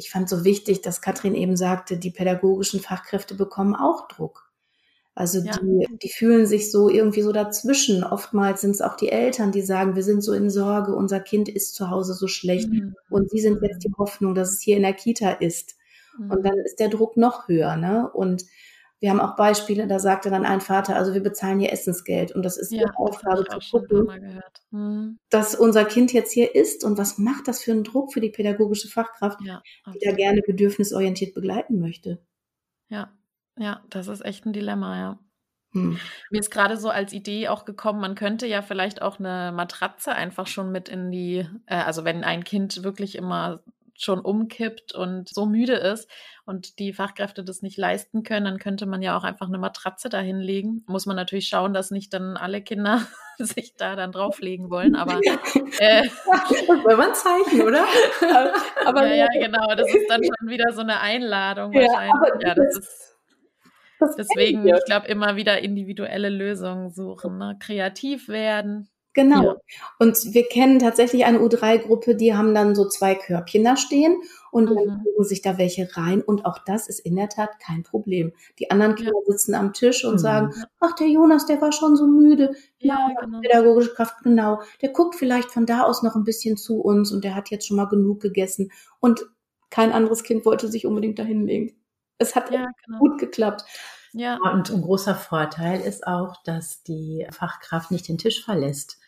ich 0.00 0.10
fand 0.10 0.30
so 0.30 0.44
wichtig, 0.44 0.80
dass 0.80 1.02
Katrin 1.02 1.34
eben 1.34 1.56
sagte, 1.56 1.98
die 1.98 2.10
pädagogischen 2.10 2.80
Fachkräfte 2.80 3.34
bekommen 3.34 3.74
auch 3.74 4.08
Druck. 4.08 4.50
Also 5.14 5.40
ja. 5.40 5.52
die, 5.52 5.86
die 6.02 6.08
fühlen 6.08 6.46
sich 6.46 6.70
so 6.70 6.88
irgendwie 6.88 7.20
so 7.20 7.32
dazwischen. 7.32 8.02
Oftmals 8.02 8.62
sind 8.62 8.70
es 8.70 8.80
auch 8.80 8.96
die 8.96 9.10
Eltern, 9.10 9.52
die 9.52 9.60
sagen, 9.60 9.96
wir 9.96 10.02
sind 10.02 10.22
so 10.22 10.32
in 10.32 10.48
Sorge, 10.48 10.94
unser 10.94 11.20
Kind 11.20 11.50
ist 11.50 11.74
zu 11.74 11.90
Hause 11.90 12.14
so 12.14 12.28
schlecht 12.28 12.70
mhm. 12.70 12.94
und 13.10 13.30
sie 13.30 13.40
sind 13.40 13.60
jetzt 13.60 13.84
die 13.84 13.92
Hoffnung, 13.98 14.34
dass 14.34 14.52
es 14.52 14.62
hier 14.62 14.76
in 14.78 14.82
der 14.82 14.94
Kita 14.94 15.32
ist. 15.32 15.76
Mhm. 16.18 16.30
Und 16.30 16.46
dann 16.46 16.58
ist 16.64 16.80
der 16.80 16.88
Druck 16.88 17.18
noch 17.18 17.48
höher. 17.48 17.76
Ne? 17.76 18.08
Und 18.10 18.46
wir 19.00 19.10
haben 19.10 19.20
auch 19.20 19.34
Beispiele, 19.34 19.86
da 19.86 19.98
sagte 19.98 20.30
dann 20.30 20.44
ein 20.44 20.60
Vater, 20.60 20.94
also 20.94 21.14
wir 21.14 21.22
bezahlen 21.22 21.58
hier 21.58 21.72
Essensgeld 21.72 22.32
und 22.32 22.42
das 22.42 22.58
ist 22.58 22.70
ja, 22.70 22.82
ihre 22.82 22.96
Aufgabe 22.98 23.46
zu 23.48 23.58
gucken, 23.70 24.42
hm. 24.70 25.18
dass 25.30 25.54
unser 25.54 25.86
Kind 25.86 26.12
jetzt 26.12 26.32
hier 26.32 26.54
ist 26.54 26.84
und 26.84 26.98
was 26.98 27.16
macht 27.16 27.48
das 27.48 27.62
für 27.62 27.72
einen 27.72 27.84
Druck 27.84 28.12
für 28.12 28.20
die 28.20 28.28
pädagogische 28.28 28.88
Fachkraft, 28.88 29.40
ja, 29.42 29.62
die 29.94 30.04
da 30.04 30.12
gerne 30.12 30.42
bedürfnisorientiert 30.42 31.34
begleiten 31.34 31.80
möchte. 31.80 32.22
Ja, 32.88 33.10
ja, 33.56 33.82
das 33.88 34.08
ist 34.08 34.24
echt 34.24 34.44
ein 34.44 34.52
Dilemma, 34.52 34.98
ja. 34.98 35.18
Hm. 35.72 35.98
Mir 36.30 36.40
ist 36.40 36.50
gerade 36.50 36.76
so 36.76 36.90
als 36.90 37.12
Idee 37.12 37.48
auch 37.48 37.64
gekommen, 37.64 38.00
man 38.00 38.16
könnte 38.16 38.46
ja 38.46 38.60
vielleicht 38.60 39.00
auch 39.00 39.18
eine 39.18 39.52
Matratze 39.54 40.12
einfach 40.12 40.46
schon 40.46 40.72
mit 40.72 40.88
in 40.88 41.10
die, 41.10 41.46
äh, 41.66 41.76
also 41.76 42.04
wenn 42.04 42.24
ein 42.24 42.44
Kind 42.44 42.82
wirklich 42.82 43.16
immer 43.16 43.62
schon 44.02 44.20
umkippt 44.20 44.94
und 44.94 45.28
so 45.28 45.46
müde 45.46 45.74
ist 45.74 46.10
und 46.44 46.78
die 46.78 46.92
Fachkräfte 46.92 47.44
das 47.44 47.62
nicht 47.62 47.76
leisten 47.76 48.22
können, 48.22 48.44
dann 48.44 48.58
könnte 48.58 48.86
man 48.86 49.02
ja 49.02 49.16
auch 49.16 49.24
einfach 49.24 49.48
eine 49.48 49.58
Matratze 49.58 50.08
dahinlegen. 50.08 50.84
Muss 50.86 51.06
man 51.06 51.16
natürlich 51.16 51.48
schauen, 51.48 51.72
dass 51.72 51.90
nicht 51.90 52.12
dann 52.12 52.36
alle 52.36 52.62
Kinder 52.62 53.06
sich 53.38 53.74
da 53.76 53.96
dann 53.96 54.12
drauflegen 54.12 54.70
wollen, 54.70 54.96
aber 54.96 55.20
äh, 55.78 56.02
das 56.04 56.84
wäre 56.84 57.02
ein 57.02 57.14
Zeichen, 57.14 57.62
oder? 57.62 57.84
aber 58.84 59.06
ja, 59.06 59.14
ja, 59.14 59.28
genau, 59.32 59.74
das 59.74 59.88
ist 59.94 60.08
dann 60.08 60.22
schon 60.22 60.48
wieder 60.48 60.72
so 60.72 60.80
eine 60.80 61.00
Einladung 61.00 61.72
wahrscheinlich. 61.72 62.46
Ja, 62.46 62.54
das 62.54 62.78
ist 62.78 63.10
Deswegen, 64.16 64.66
ich 64.66 64.84
glaube, 64.86 65.08
immer 65.08 65.36
wieder 65.36 65.60
individuelle 65.60 66.30
Lösungen 66.30 66.90
suchen, 66.90 67.38
ne? 67.38 67.56
kreativ 67.60 68.28
werden. 68.28 68.88
Genau. 69.12 69.42
Ja. 69.42 69.56
Und 69.98 70.34
wir 70.34 70.46
kennen 70.46 70.78
tatsächlich 70.78 71.24
eine 71.24 71.40
U3-Gruppe, 71.40 72.14
die 72.14 72.34
haben 72.34 72.54
dann 72.54 72.76
so 72.76 72.88
zwei 72.88 73.16
Körbchen 73.16 73.64
da 73.64 73.76
stehen 73.76 74.22
und 74.52 74.70
mhm. 74.70 74.76
dann 74.76 75.02
legen 75.04 75.24
sich 75.24 75.42
da 75.42 75.58
welche 75.58 75.88
rein. 75.96 76.22
Und 76.22 76.44
auch 76.44 76.58
das 76.64 76.88
ist 76.88 77.00
in 77.00 77.16
der 77.16 77.28
Tat 77.28 77.58
kein 77.58 77.82
Problem. 77.82 78.32
Die 78.60 78.70
anderen 78.70 78.94
Kinder 78.94 79.12
sitzen 79.26 79.54
am 79.54 79.72
Tisch 79.72 80.04
und 80.04 80.14
mhm. 80.14 80.18
sagen, 80.18 80.54
ach, 80.78 80.94
der 80.94 81.08
Jonas, 81.08 81.46
der 81.46 81.60
war 81.60 81.72
schon 81.72 81.96
so 81.96 82.06
müde. 82.06 82.54
Ja, 82.78 83.08
ja 83.08 83.20
genau. 83.20 83.40
pädagogische 83.40 83.94
Kraft, 83.94 84.22
genau. 84.22 84.60
Der 84.80 84.90
guckt 84.90 85.16
vielleicht 85.16 85.50
von 85.50 85.66
da 85.66 85.82
aus 85.82 86.02
noch 86.02 86.14
ein 86.14 86.24
bisschen 86.24 86.56
zu 86.56 86.80
uns 86.80 87.10
und 87.10 87.24
der 87.24 87.34
hat 87.34 87.50
jetzt 87.50 87.66
schon 87.66 87.76
mal 87.76 87.88
genug 87.88 88.20
gegessen. 88.20 88.70
Und 89.00 89.26
kein 89.70 89.92
anderes 89.92 90.22
Kind 90.22 90.44
wollte 90.44 90.68
sich 90.68 90.86
unbedingt 90.86 91.18
dahin 91.18 91.46
legen. 91.46 91.76
Es 92.18 92.36
hat 92.36 92.52
ja, 92.52 92.66
genau. 92.84 92.98
gut 92.98 93.18
geklappt. 93.18 93.64
Ja. 94.12 94.38
Und 94.52 94.70
ein 94.70 94.82
großer 94.82 95.14
Vorteil 95.14 95.80
ist 95.80 96.06
auch, 96.06 96.42
dass 96.44 96.82
die 96.82 97.26
Fachkraft 97.30 97.90
nicht 97.90 98.08
den 98.08 98.18
Tisch 98.18 98.44
verlässt. 98.44 98.98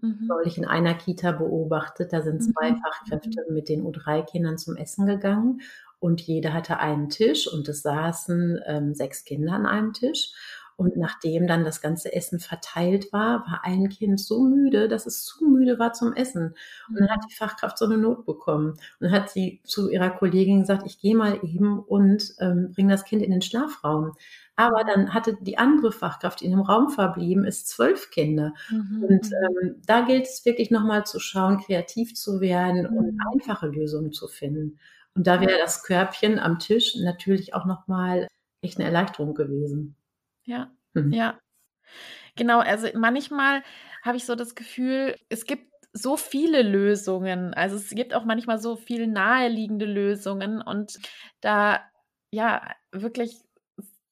Mhm. 0.00 0.26
Neulich 0.28 0.58
in 0.58 0.64
einer 0.64 0.94
Kita 0.94 1.32
beobachtet, 1.32 2.12
da 2.12 2.22
sind 2.22 2.42
zwei 2.42 2.72
mhm. 2.72 2.78
Fachkräfte 2.78 3.44
mit 3.50 3.68
den 3.68 3.84
U3-Kindern 3.84 4.58
zum 4.58 4.76
Essen 4.76 5.06
gegangen 5.06 5.60
und 6.00 6.20
jeder 6.20 6.52
hatte 6.52 6.78
einen 6.78 7.08
Tisch 7.08 7.52
und 7.52 7.68
es 7.68 7.82
saßen 7.82 8.60
ähm, 8.66 8.94
sechs 8.94 9.24
Kinder 9.24 9.52
an 9.52 9.66
einem 9.66 9.92
Tisch. 9.92 10.32
Und 10.76 10.96
nachdem 10.96 11.48
dann 11.48 11.64
das 11.64 11.80
ganze 11.80 12.12
Essen 12.12 12.38
verteilt 12.38 13.12
war, 13.12 13.40
war 13.40 13.62
ein 13.64 13.88
Kind 13.88 14.20
so 14.20 14.44
müde, 14.44 14.86
dass 14.86 15.06
es 15.06 15.24
zu 15.24 15.44
müde 15.44 15.80
war 15.80 15.92
zum 15.92 16.12
Essen. 16.12 16.54
Und 16.88 17.00
dann 17.00 17.08
hat 17.08 17.24
die 17.28 17.34
Fachkraft 17.34 17.76
so 17.76 17.86
eine 17.86 17.98
Not 17.98 18.24
bekommen. 18.24 18.70
Und 18.70 18.80
dann 19.00 19.10
hat 19.10 19.28
sie 19.28 19.60
zu 19.64 19.90
ihrer 19.90 20.10
Kollegin 20.10 20.60
gesagt, 20.60 20.84
ich 20.86 21.00
gehe 21.00 21.16
mal 21.16 21.40
eben 21.42 21.80
und 21.80 22.32
ähm, 22.38 22.70
bringe 22.72 22.92
das 22.92 23.04
Kind 23.04 23.22
in 23.22 23.32
den 23.32 23.42
Schlafraum. 23.42 24.12
Aber 24.58 24.82
dann 24.82 25.14
hatte 25.14 25.36
die 25.40 25.56
andere 25.56 25.92
Fachkraft, 25.92 26.40
die 26.40 26.46
in 26.46 26.50
dem 26.50 26.62
Raum 26.62 26.88
verblieben 26.88 27.44
ist, 27.44 27.68
zwölf 27.68 28.10
Kinder. 28.10 28.54
Mhm. 28.70 29.04
Und 29.04 29.30
ähm, 29.32 29.80
da 29.86 30.00
gilt 30.00 30.24
es 30.24 30.44
wirklich 30.44 30.72
nochmal 30.72 31.06
zu 31.06 31.20
schauen, 31.20 31.58
kreativ 31.58 32.16
zu 32.16 32.40
werden 32.40 32.90
mhm. 32.90 32.96
und 32.96 33.20
einfache 33.32 33.68
Lösungen 33.68 34.12
zu 34.12 34.26
finden. 34.26 34.80
Und 35.14 35.28
da 35.28 35.40
wäre 35.40 35.58
das 35.58 35.84
Körbchen 35.84 36.40
am 36.40 36.58
Tisch 36.58 36.96
natürlich 36.96 37.54
auch 37.54 37.66
nochmal 37.66 38.26
echt 38.60 38.78
eine 38.78 38.86
Erleichterung 38.86 39.34
gewesen. 39.34 39.94
Ja, 40.44 40.72
mhm. 40.92 41.12
ja. 41.12 41.38
Genau, 42.34 42.58
also 42.58 42.88
manchmal 42.94 43.62
habe 44.02 44.16
ich 44.16 44.26
so 44.26 44.34
das 44.34 44.56
Gefühl, 44.56 45.14
es 45.28 45.46
gibt 45.46 45.72
so 45.92 46.16
viele 46.16 46.62
Lösungen. 46.62 47.54
Also 47.54 47.76
es 47.76 47.90
gibt 47.90 48.12
auch 48.12 48.24
manchmal 48.24 48.58
so 48.58 48.74
viel 48.74 49.06
naheliegende 49.06 49.86
Lösungen 49.86 50.60
und 50.60 50.98
da 51.40 51.80
ja 52.32 52.74
wirklich 52.90 53.47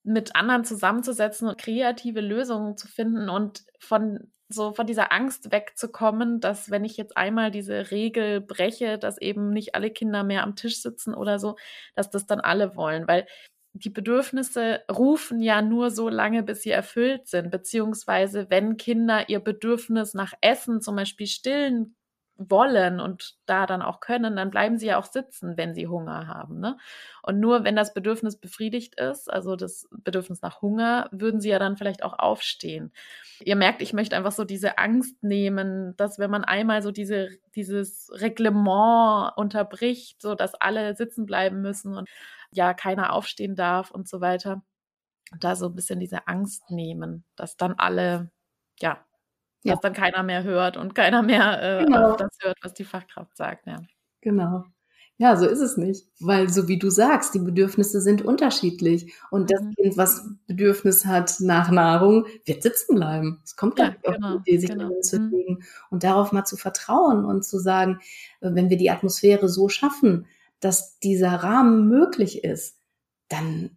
mit 0.06 0.36
anderen 0.36 0.64
zusammenzusetzen 0.64 1.48
und 1.48 1.58
kreative 1.58 2.20
Lösungen 2.20 2.76
zu 2.76 2.88
finden 2.88 3.28
und 3.28 3.64
von 3.80 4.30
so 4.48 4.72
von 4.72 4.86
dieser 4.86 5.12
Angst 5.12 5.50
wegzukommen, 5.50 6.40
dass 6.40 6.70
wenn 6.70 6.84
ich 6.84 6.96
jetzt 6.96 7.16
einmal 7.16 7.50
diese 7.50 7.90
Regel 7.90 8.40
breche, 8.40 8.98
dass 8.98 9.18
eben 9.20 9.50
nicht 9.50 9.74
alle 9.74 9.90
Kinder 9.90 10.22
mehr 10.22 10.44
am 10.44 10.54
Tisch 10.54 10.80
sitzen 10.80 11.14
oder 11.14 11.40
so, 11.40 11.56
dass 11.96 12.10
das 12.10 12.26
dann 12.26 12.40
alle 12.40 12.76
wollen, 12.76 13.08
weil 13.08 13.26
die 13.72 13.90
Bedürfnisse 13.90 14.82
rufen 14.90 15.42
ja 15.42 15.60
nur 15.62 15.90
so 15.90 16.08
lange, 16.08 16.42
bis 16.44 16.62
sie 16.62 16.70
erfüllt 16.70 17.26
sind, 17.28 17.50
beziehungsweise 17.50 18.46
wenn 18.48 18.76
Kinder 18.76 19.28
ihr 19.28 19.40
Bedürfnis 19.40 20.14
nach 20.14 20.32
Essen 20.40 20.80
zum 20.80 20.96
Beispiel 20.96 21.26
stillen 21.26 21.96
wollen 22.38 23.00
und 23.00 23.36
da 23.46 23.66
dann 23.66 23.82
auch 23.82 24.00
können, 24.00 24.36
dann 24.36 24.50
bleiben 24.50 24.78
sie 24.78 24.86
ja 24.86 24.98
auch 24.98 25.06
sitzen, 25.06 25.56
wenn 25.56 25.74
sie 25.74 25.86
Hunger 25.86 26.26
haben. 26.26 26.60
Ne? 26.60 26.76
Und 27.22 27.40
nur 27.40 27.64
wenn 27.64 27.76
das 27.76 27.94
Bedürfnis 27.94 28.36
befriedigt 28.36 29.00
ist, 29.00 29.32
also 29.32 29.56
das 29.56 29.88
Bedürfnis 29.90 30.42
nach 30.42 30.60
Hunger, 30.60 31.08
würden 31.12 31.40
sie 31.40 31.48
ja 31.48 31.58
dann 31.58 31.76
vielleicht 31.76 32.02
auch 32.02 32.18
aufstehen. 32.18 32.92
Ihr 33.40 33.56
merkt, 33.56 33.80
ich 33.80 33.92
möchte 33.92 34.16
einfach 34.16 34.32
so 34.32 34.44
diese 34.44 34.78
Angst 34.78 35.22
nehmen, 35.22 35.96
dass 35.96 36.18
wenn 36.18 36.30
man 36.30 36.44
einmal 36.44 36.82
so 36.82 36.90
diese, 36.90 37.30
dieses 37.54 38.10
Reglement 38.12 39.32
unterbricht, 39.36 40.20
so 40.20 40.34
dass 40.34 40.54
alle 40.54 40.94
sitzen 40.94 41.26
bleiben 41.26 41.62
müssen 41.62 41.96
und 41.96 42.08
ja 42.50 42.74
keiner 42.74 43.12
aufstehen 43.12 43.56
darf 43.56 43.90
und 43.90 44.08
so 44.08 44.20
weiter, 44.20 44.62
da 45.38 45.56
so 45.56 45.66
ein 45.66 45.74
bisschen 45.74 46.00
diese 46.00 46.28
Angst 46.28 46.70
nehmen, 46.70 47.24
dass 47.34 47.56
dann 47.56 47.74
alle 47.78 48.30
ja 48.78 49.05
ja. 49.62 49.74
dass 49.74 49.80
dann 49.80 49.92
keiner 49.92 50.22
mehr 50.22 50.44
hört 50.44 50.76
und 50.76 50.94
keiner 50.94 51.22
mehr 51.22 51.80
äh, 51.80 51.84
genau. 51.84 52.16
das 52.16 52.36
hört, 52.40 52.58
was 52.62 52.74
die 52.74 52.84
Fachkraft 52.84 53.36
sagt. 53.36 53.66
Ja. 53.66 53.80
Genau. 54.20 54.64
Ja, 55.18 55.36
so 55.36 55.46
ist 55.46 55.60
es 55.60 55.78
nicht. 55.78 56.06
Weil, 56.20 56.50
so 56.50 56.68
wie 56.68 56.78
du 56.78 56.90
sagst, 56.90 57.34
die 57.34 57.38
Bedürfnisse 57.38 58.02
sind 58.02 58.22
unterschiedlich. 58.22 59.14
Und 59.30 59.50
das 59.50 59.62
mhm. 59.62 59.74
Kind, 59.74 59.96
was 59.96 60.28
Bedürfnis 60.46 61.06
hat 61.06 61.36
nach 61.40 61.70
Nahrung, 61.70 62.26
wird 62.44 62.62
sitzen 62.62 62.96
bleiben. 62.96 63.40
Es 63.42 63.56
kommt 63.56 63.78
ja, 63.78 63.86
gar 63.86 63.92
nicht 63.92 64.04
genau, 64.04 64.36
auf 64.36 64.42
die 64.42 64.50
Idee, 64.50 64.60
sich 64.60 64.70
genau. 64.70 65.00
zu 65.00 65.20
mhm. 65.20 65.30
legen. 65.30 65.64
Und 65.90 66.04
darauf 66.04 66.32
mal 66.32 66.44
zu 66.44 66.56
vertrauen 66.56 67.24
und 67.24 67.44
zu 67.44 67.58
sagen, 67.58 68.00
äh, 68.40 68.50
wenn 68.52 68.68
wir 68.68 68.76
die 68.76 68.90
Atmosphäre 68.90 69.48
so 69.48 69.68
schaffen, 69.70 70.26
dass 70.60 70.98
dieser 70.98 71.30
Rahmen 71.30 71.88
möglich 71.88 72.44
ist, 72.44 72.78
dann 73.28 73.76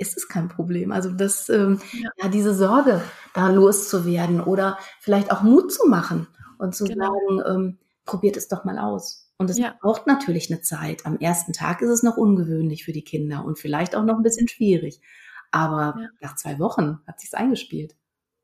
ist 0.00 0.16
es 0.16 0.28
kein 0.28 0.48
Problem. 0.48 0.90
Also 0.92 1.10
das, 1.10 1.48
ähm, 1.50 1.80
ja. 1.92 2.10
ja. 2.22 2.28
diese 2.28 2.54
Sorge, 2.54 3.02
da 3.34 3.48
loszuwerden 3.50 4.40
oder 4.40 4.78
vielleicht 4.98 5.30
auch 5.30 5.42
Mut 5.42 5.72
zu 5.72 5.86
machen 5.86 6.26
und 6.58 6.74
zu 6.74 6.84
genau. 6.84 7.06
sagen, 7.06 7.42
ähm, 7.46 7.78
probiert 8.06 8.36
es 8.36 8.48
doch 8.48 8.64
mal 8.64 8.78
aus. 8.78 9.30
Und 9.36 9.50
es 9.50 9.58
ja. 9.58 9.74
braucht 9.80 10.06
natürlich 10.06 10.50
eine 10.50 10.62
Zeit. 10.62 11.06
Am 11.06 11.18
ersten 11.18 11.52
Tag 11.52 11.82
ist 11.82 11.90
es 11.90 12.02
noch 12.02 12.16
ungewöhnlich 12.16 12.84
für 12.84 12.92
die 12.92 13.04
Kinder 13.04 13.44
und 13.44 13.58
vielleicht 13.58 13.94
auch 13.94 14.04
noch 14.04 14.16
ein 14.16 14.22
bisschen 14.22 14.48
schwierig. 14.48 15.00
Aber 15.50 15.96
ja. 15.98 16.08
nach 16.20 16.36
zwei 16.36 16.58
Wochen 16.58 17.00
hat 17.06 17.20
sich's 17.20 17.34
eingespielt. 17.34 17.94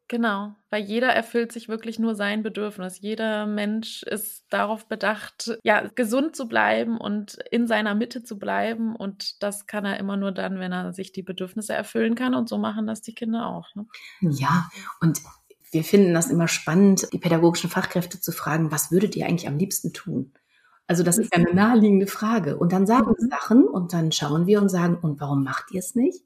Genau, 0.09 0.55
weil 0.71 0.85
jeder 0.85 1.09
erfüllt 1.09 1.51
sich 1.51 1.69
wirklich 1.69 1.99
nur 1.99 2.15
sein 2.15 2.45
Bedürfnis. 2.45 3.01
Jeder 3.01 3.45
Mensch 3.47 4.05
ist 4.05 4.45
darauf 4.51 4.87
bedacht, 4.87 5.59
ja, 5.65 5.89
gesund 5.97 6.37
zu 6.37 6.47
bleiben 6.47 6.97
und 6.99 7.39
in 7.51 7.67
seiner 7.67 7.97
Mitte 7.97 8.23
zu 8.23 8.39
bleiben. 8.39 8.95
Und 8.95 9.43
das 9.43 9.67
kann 9.67 9.85
er 9.85 9.99
immer 9.99 10.17
nur 10.17 10.31
dann, 10.31 10.61
wenn 10.61 10.73
er 10.73 10.93
sich 10.93 11.11
die 11.11 11.25
Bedürfnisse 11.25 11.75
erfüllen 11.75 12.15
kann. 12.15 12.37
Und 12.37 12.49
so 12.49 12.57
machen 12.57 12.87
das 12.87 13.03
die 13.03 13.15
Kinder 13.15 13.47
auch. 13.47 13.75
Ne? 13.75 13.87
Ja, 14.21 14.69
und 15.01 15.21
wir 15.73 15.83
finden 15.83 16.15
das 16.15 16.31
immer 16.31 16.47
spannend, 16.47 17.09
die 17.13 17.19
pädagogischen 17.19 17.69
Fachkräfte 17.69 18.21
zu 18.21 18.31
fragen, 18.31 18.71
was 18.71 18.93
würdet 18.93 19.17
ihr 19.17 19.27
eigentlich 19.27 19.49
am 19.49 19.59
liebsten 19.59 19.93
tun? 19.93 20.33
Also 20.89 21.03
das 21.03 21.19
ist 21.19 21.35
ja 21.35 21.41
eine 21.41 21.53
naheliegende 21.53 22.07
Frage. 22.07 22.57
Und 22.57 22.73
dann 22.73 22.87
sagen 22.87 23.15
mhm. 23.19 23.29
Sachen 23.29 23.65
und 23.65 23.93
dann 23.93 24.13
schauen 24.13 24.47
wir 24.47 24.61
und 24.63 24.69
sagen, 24.69 24.99
und 25.01 25.21
warum 25.21 25.43
macht 25.43 25.73
ihr 25.73 25.81
es 25.81 25.95
nicht? 25.95 26.23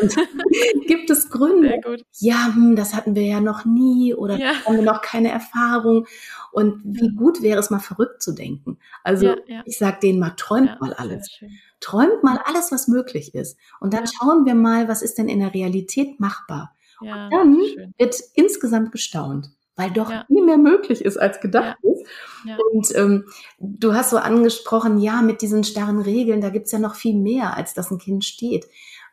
Und 0.00 0.14
gibt 0.86 1.10
es 1.10 1.28
Gründe? 1.28 1.80
Ja, 2.18 2.54
hm, 2.54 2.76
das 2.76 2.94
hatten 2.94 3.16
wir 3.16 3.24
ja 3.24 3.40
noch 3.40 3.64
nie 3.64 4.14
oder 4.14 4.38
ja. 4.38 4.52
haben 4.64 4.76
wir 4.76 4.82
noch 4.82 5.02
keine 5.02 5.30
Erfahrung. 5.30 6.06
Und 6.52 6.82
wie 6.84 7.14
gut 7.14 7.42
wäre 7.42 7.58
es 7.58 7.70
mal 7.70 7.80
verrückt 7.80 8.22
zu 8.22 8.32
denken. 8.32 8.78
Also 9.02 9.26
ja, 9.26 9.36
ja. 9.46 9.62
ich 9.64 9.76
sage 9.78 9.98
denen 10.02 10.20
mal, 10.20 10.34
träumt 10.36 10.80
mal 10.80 10.92
alles. 10.94 11.40
Träumt 11.80 12.22
mal 12.22 12.38
alles, 12.44 12.70
was 12.70 12.86
möglich 12.86 13.34
ist. 13.34 13.58
Und 13.80 13.92
dann 13.92 14.06
schauen 14.06 14.46
wir 14.46 14.54
mal, 14.54 14.88
was 14.88 15.02
ist 15.02 15.18
denn 15.18 15.28
in 15.28 15.40
der 15.40 15.52
Realität 15.52 16.20
machbar. 16.20 16.74
und 17.00 17.30
dann 17.30 17.58
wird 17.98 18.16
insgesamt 18.34 18.92
gestaunt 18.92 19.50
weil 19.76 19.90
doch 19.90 20.10
ja. 20.10 20.24
viel 20.26 20.44
mehr 20.44 20.58
möglich 20.58 21.04
ist, 21.04 21.18
als 21.18 21.40
gedacht 21.40 21.76
ja. 21.82 21.90
ist. 21.92 22.06
Ja. 22.44 22.56
Und 22.72 22.94
ähm, 22.96 23.24
du 23.58 23.94
hast 23.94 24.10
so 24.10 24.16
angesprochen, 24.16 24.98
ja, 24.98 25.22
mit 25.22 25.42
diesen 25.42 25.64
starren 25.64 26.00
Regeln, 26.00 26.40
da 26.40 26.48
gibt's 26.48 26.72
ja 26.72 26.78
noch 26.78 26.94
viel 26.94 27.14
mehr, 27.14 27.56
als 27.56 27.74
dass 27.74 27.90
ein 27.90 27.98
Kind 27.98 28.24
steht. 28.24 28.66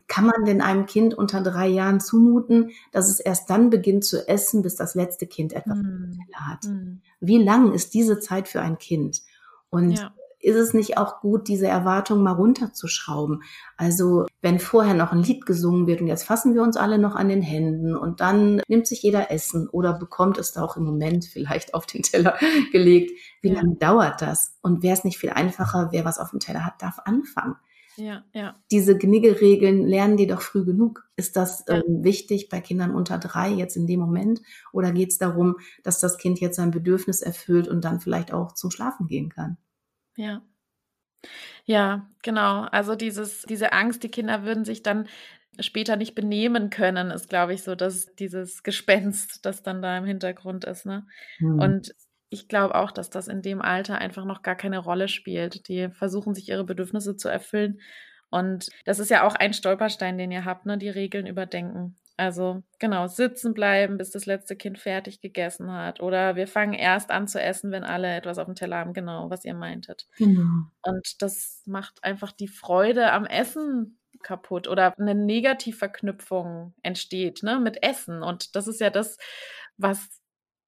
Kann 0.08 0.26
man 0.26 0.46
denn 0.46 0.62
einem 0.62 0.86
Kind 0.86 1.14
unter 1.14 1.42
drei 1.42 1.68
Jahren 1.68 2.00
zumuten, 2.00 2.72
dass 2.92 3.10
es 3.10 3.20
erst 3.20 3.50
dann 3.50 3.70
beginnt 3.70 4.06
zu 4.06 4.28
essen, 4.28 4.62
bis 4.62 4.76
das 4.76 4.96
letzte 4.96 5.28
Kind 5.28 5.54
etwas 5.54 5.78
mhm. 5.78 6.20
hat? 6.34 6.66
Mhm. 6.66 7.02
Wie 7.20 7.42
lang 7.42 7.74
ist 7.74 7.94
diese 7.94 8.20
Zeit 8.20 8.48
für 8.48 8.62
ein 8.62 8.78
Kind? 8.78 9.22
Und 9.70 10.00
ist 10.40 10.56
es 10.56 10.74
nicht 10.74 10.98
auch 10.98 11.22
gut, 11.22 11.48
diese 11.48 11.68
Erwartung 11.68 12.22
mal 12.22 12.34
runterzuschrauben? 12.34 13.44
Also, 13.78 14.26
wenn 14.44 14.60
vorher 14.60 14.94
noch 14.94 15.14
ein 15.14 15.24
Lied 15.24 15.46
gesungen 15.46 15.88
wird 15.88 16.02
und 16.02 16.08
jetzt 16.08 16.26
fassen 16.26 16.54
wir 16.54 16.62
uns 16.62 16.76
alle 16.76 16.98
noch 17.00 17.16
an 17.16 17.30
den 17.30 17.42
Händen 17.42 17.96
und 17.96 18.20
dann 18.20 18.62
nimmt 18.68 18.86
sich 18.86 19.02
jeder 19.02 19.32
Essen 19.32 19.70
oder 19.70 19.94
bekommt 19.94 20.38
es 20.38 20.52
da 20.52 20.62
auch 20.62 20.76
im 20.76 20.84
Moment 20.84 21.24
vielleicht 21.24 21.74
auf 21.74 21.86
den 21.86 22.04
Teller 22.04 22.38
gelegt. 22.74 23.12
Wie 23.42 23.50
ja. 23.50 23.56
lange 23.56 23.78
dauert 23.78 24.22
das? 24.22 24.58
Und 24.62 24.84
wäre 24.84 24.96
es 24.96 25.06
nicht 25.06 25.18
viel 25.18 25.30
einfacher, 25.30 25.90
wer 25.92 26.04
was 26.04 26.20
auf 26.20 26.32
dem 26.32 26.42
Teller 26.42 26.66
hat, 26.66 26.82
darf 26.82 27.00
anfangen? 27.06 27.56
Ja, 27.96 28.26
ja. 28.34 28.56
Diese 28.70 28.98
Kniggeregeln 28.98 29.88
lernen 29.88 30.18
die 30.18 30.28
doch 30.28 30.42
früh 30.42 30.66
genug. 30.66 31.08
Ist 31.16 31.38
das 31.38 31.64
ja. 31.70 31.76
ähm, 31.76 32.04
wichtig 32.04 32.50
bei 32.50 32.60
Kindern 32.60 32.94
unter 32.94 33.20
drei 33.20 33.50
jetzt 33.50 33.78
in 33.78 33.88
dem 33.88 34.02
Moment? 34.02 34.42
Oder 34.74 34.92
geht 34.92 35.12
es 35.12 35.20
darum, 35.20 35.56
dass 35.84 36.02
das 36.02 36.18
Kind 36.18 36.42
jetzt 36.42 36.58
sein 36.58 36.72
Bedürfnis 36.72 37.22
erfüllt 37.22 37.70
und 37.70 37.86
dann 37.86 38.02
vielleicht 38.02 38.34
auch 38.34 38.52
zum 38.52 38.72
Schlafen 38.72 39.08
gehen 39.08 39.30
kann? 39.30 39.58
Ja. 40.18 40.42
Ja, 41.66 42.08
genau. 42.22 42.64
Also 42.72 42.96
dieses, 42.96 43.44
diese 43.44 43.74
Angst, 43.74 44.04
die 44.04 44.12
Kinder 44.12 44.44
würden 44.44 44.66
sich 44.66 44.84
dann 44.84 45.08
später 45.60 45.96
nicht 45.96 46.16
benehmen 46.16 46.70
können, 46.70 47.12
ist, 47.12 47.30
glaube 47.30 47.54
ich, 47.54 47.64
so, 47.64 47.76
dass 47.76 48.14
dieses 48.16 48.64
Gespenst, 48.64 49.46
das 49.46 49.64
dann 49.64 49.82
da 49.82 49.98
im 49.98 50.06
Hintergrund 50.06 50.66
ist. 50.66 50.86
Ne? 50.86 51.06
Hm. 51.38 51.60
Und 51.60 51.96
ich 52.30 52.48
glaube 52.48 52.76
auch, 52.76 52.92
dass 52.92 53.10
das 53.10 53.28
in 53.28 53.42
dem 53.44 53.62
Alter 53.62 54.00
einfach 54.00 54.26
noch 54.26 54.42
gar 54.42 54.56
keine 54.56 54.80
Rolle 54.80 55.08
spielt. 55.08 55.68
Die 55.68 55.90
versuchen 55.90 56.34
sich 56.34 56.50
ihre 56.50 56.64
Bedürfnisse 56.64 57.16
zu 57.16 57.30
erfüllen. 57.30 57.80
Und 58.32 58.70
das 58.86 58.98
ist 58.98 59.12
ja 59.12 59.28
auch 59.28 59.36
ein 59.36 59.54
Stolperstein, 59.54 60.18
den 60.18 60.32
ihr 60.32 60.44
habt, 60.44 60.66
ne? 60.66 60.80
Die 60.80 60.90
Regeln 60.90 61.28
überdenken. 61.28 61.96
Also 62.16 62.62
genau, 62.80 63.08
sitzen 63.08 63.54
bleiben, 63.54 63.98
bis 63.98 64.12
das 64.12 64.26
letzte 64.26 64.56
Kind 64.56 64.78
fertig 64.78 65.20
gegessen 65.20 65.72
hat. 65.72 66.00
Oder 66.00 66.36
wir 66.36 66.48
fangen 66.48 66.74
erst 66.74 67.10
an 67.10 67.28
zu 67.28 67.42
essen, 67.42 67.72
wenn 67.72 67.84
alle 67.84 68.16
etwas 68.16 68.38
auf 68.38 68.46
dem 68.46 68.56
Teller 68.56 68.78
haben. 68.78 68.94
Genau, 68.94 69.30
was 69.30 69.46
ihr 69.46 69.56
meintet. 69.56 70.08
Genau. 70.18 70.68
Und 70.84 71.22
das 71.22 71.64
macht 71.66 72.04
einfach 72.04 72.32
die 72.32 72.48
Freude 72.48 73.12
am 73.12 73.26
Essen 73.26 73.98
kaputt 74.22 74.68
oder 74.68 74.98
eine 74.98 75.16
Negativverknüpfung 75.16 76.74
entsteht 76.84 77.42
ne, 77.44 77.60
mit 77.60 77.84
Essen. 77.84 78.22
Und 78.22 78.56
das 78.56 78.68
ist 78.68 78.80
ja 78.80 78.92
das, 78.92 79.18
was 79.78 80.22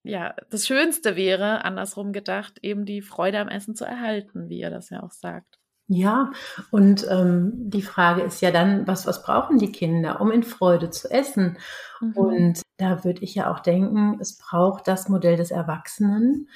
ja, 0.04 0.36
das 0.52 0.68
Schönste 0.68 1.16
wäre, 1.16 1.66
andersrum 1.66 2.14
gedacht, 2.14 2.60
eben 2.62 2.86
die 2.86 3.02
Freude 3.02 3.40
am 3.40 3.48
Essen 3.48 3.76
zu 3.76 3.86
erhalten, 3.86 4.50
wie 4.50 4.60
ihr 4.60 4.70
das 4.70 4.92
ja 4.92 5.02
auch 5.02 5.12
sagt. 5.12 5.60
Ja, 5.88 6.32
und 6.72 7.06
ähm, 7.12 7.52
die 7.56 7.84
Frage 7.84 8.24
ist 8.24 8.42
ja 8.42 8.50
dann, 8.50 8.88
was, 8.88 9.06
was 9.06 9.22
brauchen 9.22 9.60
die 9.60 9.72
Kinder, 9.72 10.20
um 10.20 10.32
in 10.32 10.42
Freude 10.42 10.90
zu 10.90 11.12
essen? 11.12 11.58
Mhm. 12.02 12.12
Und 12.14 12.62
da 12.78 13.04
würde 13.04 13.22
ich 13.22 13.36
ja 13.36 13.52
auch 13.52 13.60
denken, 13.60 14.18
es 14.20 14.38
braucht 14.38 14.88
das 14.88 15.10
Modell 15.10 15.38
des 15.38 15.52
Erwachsenen. 15.52 16.50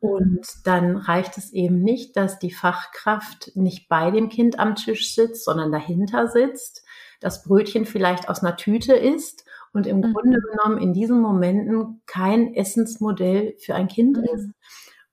Und 0.00 0.46
dann 0.64 0.98
reicht 0.98 1.38
es 1.38 1.50
eben 1.54 1.80
nicht, 1.80 2.14
dass 2.18 2.38
die 2.38 2.50
Fachkraft 2.50 3.52
nicht 3.54 3.88
bei 3.88 4.10
dem 4.10 4.28
Kind 4.28 4.58
am 4.58 4.74
Tisch 4.74 5.14
sitzt, 5.14 5.46
sondern 5.46 5.72
dahinter 5.72 6.28
sitzt, 6.28 6.84
das 7.20 7.42
Brötchen 7.42 7.86
vielleicht 7.86 8.28
aus 8.28 8.42
einer 8.42 8.56
Tüte 8.56 8.92
isst 8.92 9.46
und 9.72 9.86
im 9.86 9.98
mhm. 9.98 10.12
Grunde 10.12 10.40
genommen 10.40 10.76
in 10.76 10.92
diesen 10.92 11.22
Momenten 11.22 12.02
kein 12.04 12.52
Essensmodell 12.52 13.54
für 13.58 13.74
ein 13.74 13.88
Kind 13.88 14.18
mhm. 14.18 14.24
ist. 14.24 14.50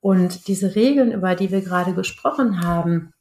Und 0.01 0.47
diese 0.49 0.75
Regeln, 0.75 1.13
über 1.13 1.36
die 1.36 1.51
wir 1.51 1.62
gerade 1.62 1.93
gesprochen 1.93 2.65
haben, 2.65 3.13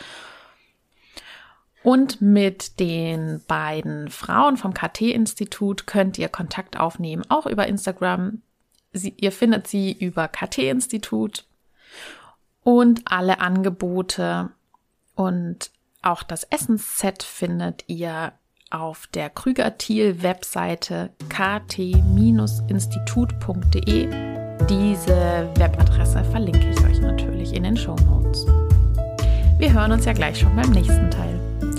Und 1.82 2.20
mit 2.20 2.78
den 2.78 3.42
beiden 3.46 4.10
Frauen 4.10 4.58
vom 4.58 4.74
KT-Institut 4.74 5.86
könnt 5.86 6.18
ihr 6.18 6.28
Kontakt 6.28 6.78
aufnehmen, 6.78 7.24
auch 7.28 7.46
über 7.46 7.66
Instagram. 7.66 8.42
Sie, 8.92 9.14
ihr 9.16 9.32
findet 9.32 9.66
sie 9.66 9.92
über 9.92 10.28
KT-Institut 10.28 11.46
und 12.62 13.00
alle 13.06 13.40
Angebote 13.40 14.50
und 15.14 15.70
auch 16.02 16.22
das 16.22 16.44
Essensset 16.44 17.22
findet 17.22 17.84
ihr 17.86 18.32
auf 18.70 19.06
der 19.08 19.28
Krüger-Thiel-Webseite 19.30 21.10
kt-institut.de. 21.28 24.08
Diese 24.68 25.48
Webadresse 25.56 26.22
verlinke 26.24 26.70
ich 26.70 26.84
euch 26.84 27.00
natürlich 27.00 27.54
in 27.54 27.62
den 27.64 27.76
Show 27.76 27.96
Notes. 27.96 28.46
Wir 29.58 29.72
hören 29.72 29.90
uns 29.92 30.04
ja 30.04 30.12
gleich 30.12 30.38
schon 30.38 30.54
beim 30.54 30.70
nächsten 30.70 31.10
Teil. 31.10 31.39